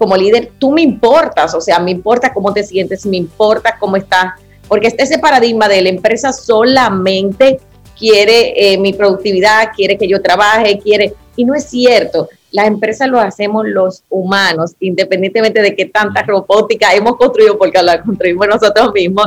[0.00, 3.96] Como líder, tú me importas, o sea, me importa cómo te sientes, me importa cómo
[3.98, 4.32] estás,
[4.66, 7.60] porque este ese paradigma de la empresa solamente
[7.98, 11.12] quiere eh, mi productividad, quiere que yo trabaje, quiere...
[11.36, 16.94] Y no es cierto, la empresa lo hacemos los humanos, independientemente de que tanta robótica
[16.94, 19.26] hemos construido, porque la construimos nosotros mismos.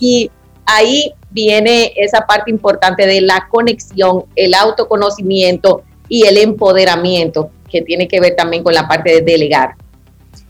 [0.00, 0.30] Y
[0.64, 8.08] ahí viene esa parte importante de la conexión, el autoconocimiento y el empoderamiento, que tiene
[8.08, 9.74] que ver también con la parte de delegar.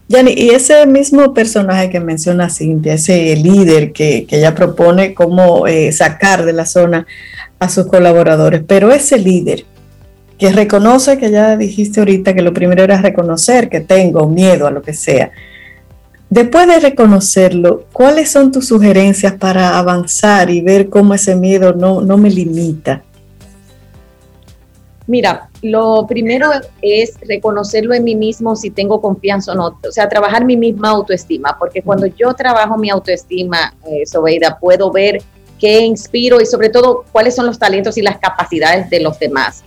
[0.08, 5.66] Yani, y ese mismo personaje que menciona Cintia, ese líder que, que ella propone cómo
[5.66, 7.06] eh, sacar de la zona
[7.58, 9.64] a sus colaboradores, pero ese líder
[10.38, 14.70] que reconoce, que ya dijiste ahorita que lo primero era reconocer que tengo miedo a
[14.70, 15.32] lo que sea.
[16.28, 22.00] Después de reconocerlo, ¿cuáles son tus sugerencias para avanzar y ver cómo ese miedo no,
[22.00, 23.02] no me limita?
[25.06, 26.50] Mira, lo primero
[26.82, 30.90] es reconocerlo en mí mismo si tengo confianza o no, o sea, trabajar mi misma
[30.90, 35.22] autoestima, porque cuando yo trabajo mi autoestima, eh, Sobeida, puedo ver
[35.60, 39.62] qué inspiro y sobre todo cuáles son los talentos y las capacidades de los demás.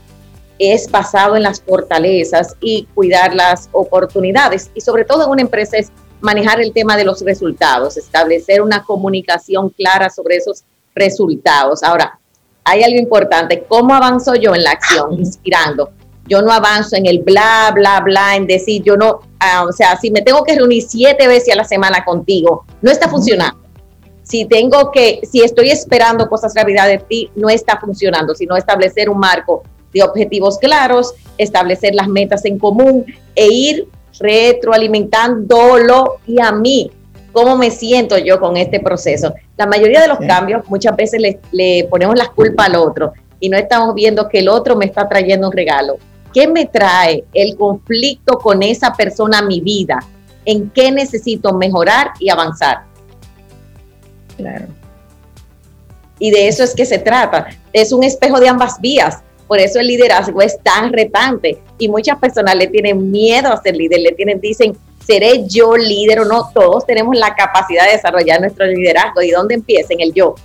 [0.58, 5.78] Es basado en las fortalezas y cuidar las oportunidades y sobre todo en una empresa
[5.78, 11.82] es manejar el tema de los resultados, establecer una comunicación clara sobre esos resultados.
[11.82, 12.19] Ahora,
[12.64, 15.14] hay algo importante, ¿cómo avanzo yo en la acción?
[15.20, 15.92] Inspirando.
[16.28, 19.98] Yo no avanzo en el bla, bla, bla, en decir, yo no, ah, o sea,
[19.98, 23.60] si me tengo que reunir siete veces a la semana contigo, no está funcionando
[24.30, 29.10] si tengo que, si estoy esperando cosas rápidas de ti, no está funcionando, sino establecer
[29.10, 33.88] un marco de objetivos claros, establecer las metas en común e ir
[34.20, 36.92] retroalimentándolo y a mí,
[37.32, 39.34] cómo me siento yo con este proceso.
[39.58, 43.50] La mayoría de los cambios muchas veces le, le ponemos la culpa al otro y
[43.50, 45.98] no estamos viendo que el otro me está trayendo un regalo.
[46.34, 50.00] ¿Qué me trae el conflicto con esa persona a mi vida?
[50.46, 52.84] ¿En qué necesito mejorar y avanzar?
[54.38, 54.68] Claro.
[56.20, 57.48] Y de eso es que se trata.
[57.74, 59.20] Es un espejo de ambas vías.
[59.48, 61.60] Por eso el liderazgo es tan retante.
[61.80, 64.78] Y muchas personas le tienen miedo a ser líder, le tienen, dicen,
[65.10, 66.52] ¿seré yo líder o no?
[66.54, 69.24] Todos tenemos la capacidad de desarrollar nuestro liderazgo.
[69.24, 69.94] ¿Y dónde empieza?
[69.94, 70.36] En el yo.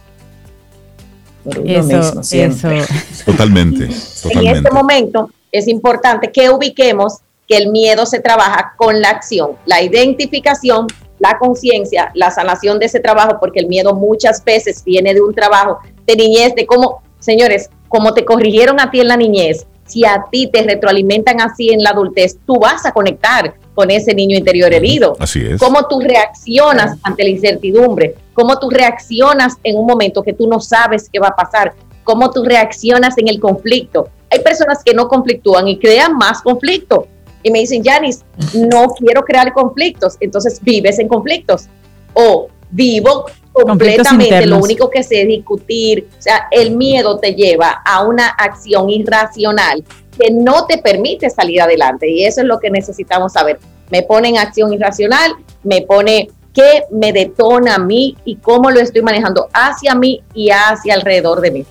[1.45, 2.83] Por uno mismo, siempre.
[3.27, 3.89] Totalmente,
[4.23, 4.49] totalmente.
[4.49, 9.51] En este momento, es importante que ubiquemos que el miedo se trabaja con la acción,
[9.67, 10.87] la identificación,
[11.19, 15.35] la conciencia, la sanación de ese trabajo, porque el miedo muchas veces viene de un
[15.35, 20.07] trabajo de niñez, de cómo, señores, como te corrigieron a ti en la niñez, si
[20.07, 24.37] a ti te retroalimentan así en la adultez, tú vas a conectar con ese niño
[24.37, 25.17] interior herido.
[25.19, 25.61] Así es.
[25.61, 30.61] Cómo tú reaccionas ante la incertidumbre, cómo tú reaccionas en un momento que tú no
[30.61, 34.09] sabes qué va a pasar, cómo tú reaccionas en el conflicto.
[34.31, 37.07] Hay personas que no conflictúan y crean más conflicto.
[37.43, 40.17] Y me dicen, Janis, no quiero crear conflictos.
[40.21, 41.67] Entonces vives en conflictos.
[42.15, 46.09] O vivo completamente, lo único que sé es discutir.
[46.19, 49.85] O sea, el miedo te lleva a una acción irracional
[50.19, 52.11] que no te permite salir adelante.
[52.11, 53.59] Y eso es lo que necesitamos saber.
[53.91, 58.81] Me pone en acción irracional, me pone qué me detona a mí y cómo lo
[58.81, 61.65] estoy manejando hacia mí y hacia alrededor de mí.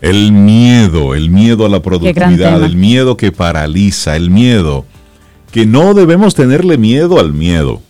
[0.00, 4.84] El miedo, el miedo a la productividad, el miedo que paraliza, el miedo
[5.52, 7.80] que no debemos tenerle miedo al miedo.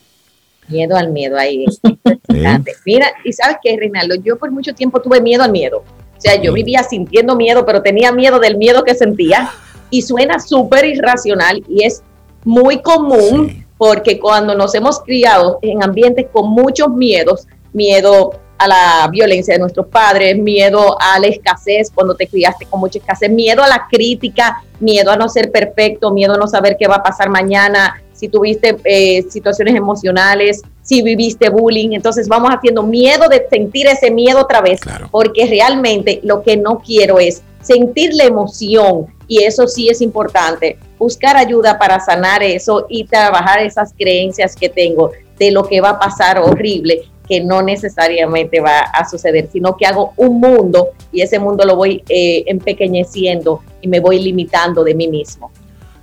[0.68, 1.64] Miedo al miedo, ahí.
[2.34, 2.58] ¿Eh?
[2.84, 5.82] Mira, y sabes qué, Reinaldo, yo por mucho tiempo tuve miedo al miedo.
[6.18, 9.50] O sea, yo vivía sintiendo miedo, pero tenía miedo del miedo que sentía.
[9.88, 12.02] Y suena súper irracional y es
[12.44, 19.08] muy común porque cuando nos hemos criado en ambientes con muchos miedos, miedo a la
[19.10, 23.62] violencia de nuestros padres, miedo a la escasez cuando te criaste con mucha escasez, miedo
[23.62, 27.02] a la crítica, miedo a no ser perfecto, miedo a no saber qué va a
[27.02, 31.92] pasar mañana, si tuviste eh, situaciones emocionales, si viviste bullying.
[31.92, 36.78] Entonces vamos haciendo miedo de sentir ese miedo otra vez, porque realmente lo que no
[36.78, 42.86] quiero es sentir la emoción y eso sí es importante, buscar ayuda para sanar eso
[42.88, 47.62] y trabajar esas creencias que tengo de lo que va a pasar horrible que no
[47.62, 52.44] necesariamente va a suceder, sino que hago un mundo y ese mundo lo voy eh,
[52.46, 55.50] empequeñeciendo y me voy limitando de mí mismo.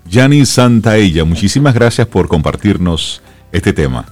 [0.08, 3.22] Yani Santaella, muchísimas gracias por compartirnos
[3.52, 4.06] este tema.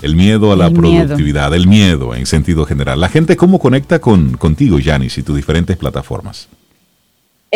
[0.00, 3.00] El miedo a la productividad, el miedo en sentido general.
[3.00, 6.48] La gente, ¿cómo conecta con, contigo, Yanis, y tus diferentes plataformas?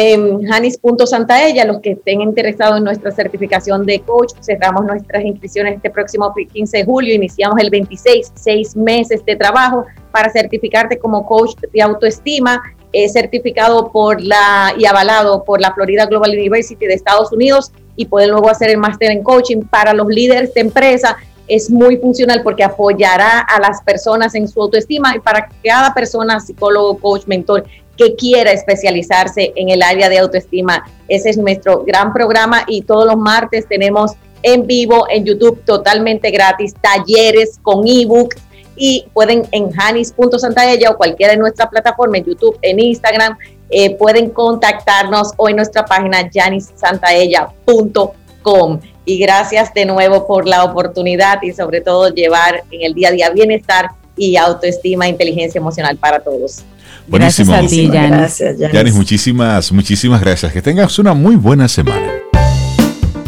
[0.00, 5.90] En Janis.santaella, los que estén interesados en nuestra certificación de coach, cerramos nuestras inscripciones este
[5.90, 11.56] próximo 15 de julio, iniciamos el 26, seis meses de trabajo para certificarte como coach
[11.72, 17.32] de autoestima, es certificado por la y avalado por la Florida Global University de Estados
[17.32, 21.16] Unidos y pueden luego hacer el máster en coaching para los líderes de empresa.
[21.48, 26.38] Es muy funcional porque apoyará a las personas en su autoestima y para cada persona,
[26.38, 27.64] psicólogo, coach, mentor,
[27.98, 30.84] que quiera especializarse en el área de autoestima.
[31.08, 36.30] Ese es nuestro gran programa y todos los martes tenemos en vivo en YouTube totalmente
[36.30, 38.34] gratis talleres con ebook
[38.76, 43.36] y pueden en janis.santaella o cualquiera de nuestra plataforma en YouTube, en Instagram,
[43.70, 48.80] eh, pueden contactarnos o en nuestra página janissantaella.com.
[49.04, 53.12] Y gracias de nuevo por la oportunidad y sobre todo llevar en el día a
[53.12, 56.62] día bienestar y autoestima e inteligencia emocional para todos.
[57.08, 57.52] Buenísimo.
[57.52, 58.94] Gracias a ti, Gracias, Yanis.
[58.94, 60.52] muchísimas, muchísimas gracias.
[60.52, 62.12] Que tengas una muy buena semana.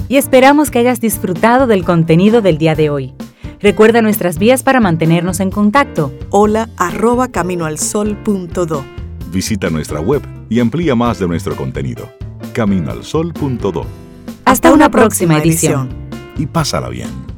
[0.08, 3.14] Y esperamos que hayas disfrutado del contenido del día de hoy.
[3.60, 6.12] Recuerda nuestras vías para mantenernos en contacto.
[6.30, 8.84] Hola arroba caminoalsol.do.
[9.30, 12.10] Visita nuestra web y amplía más de nuestro contenido.
[12.52, 13.86] Caminoalsol.do.
[14.44, 15.88] Hasta, una, próxima, edición.
[16.36, 17.29] Y pásala bien.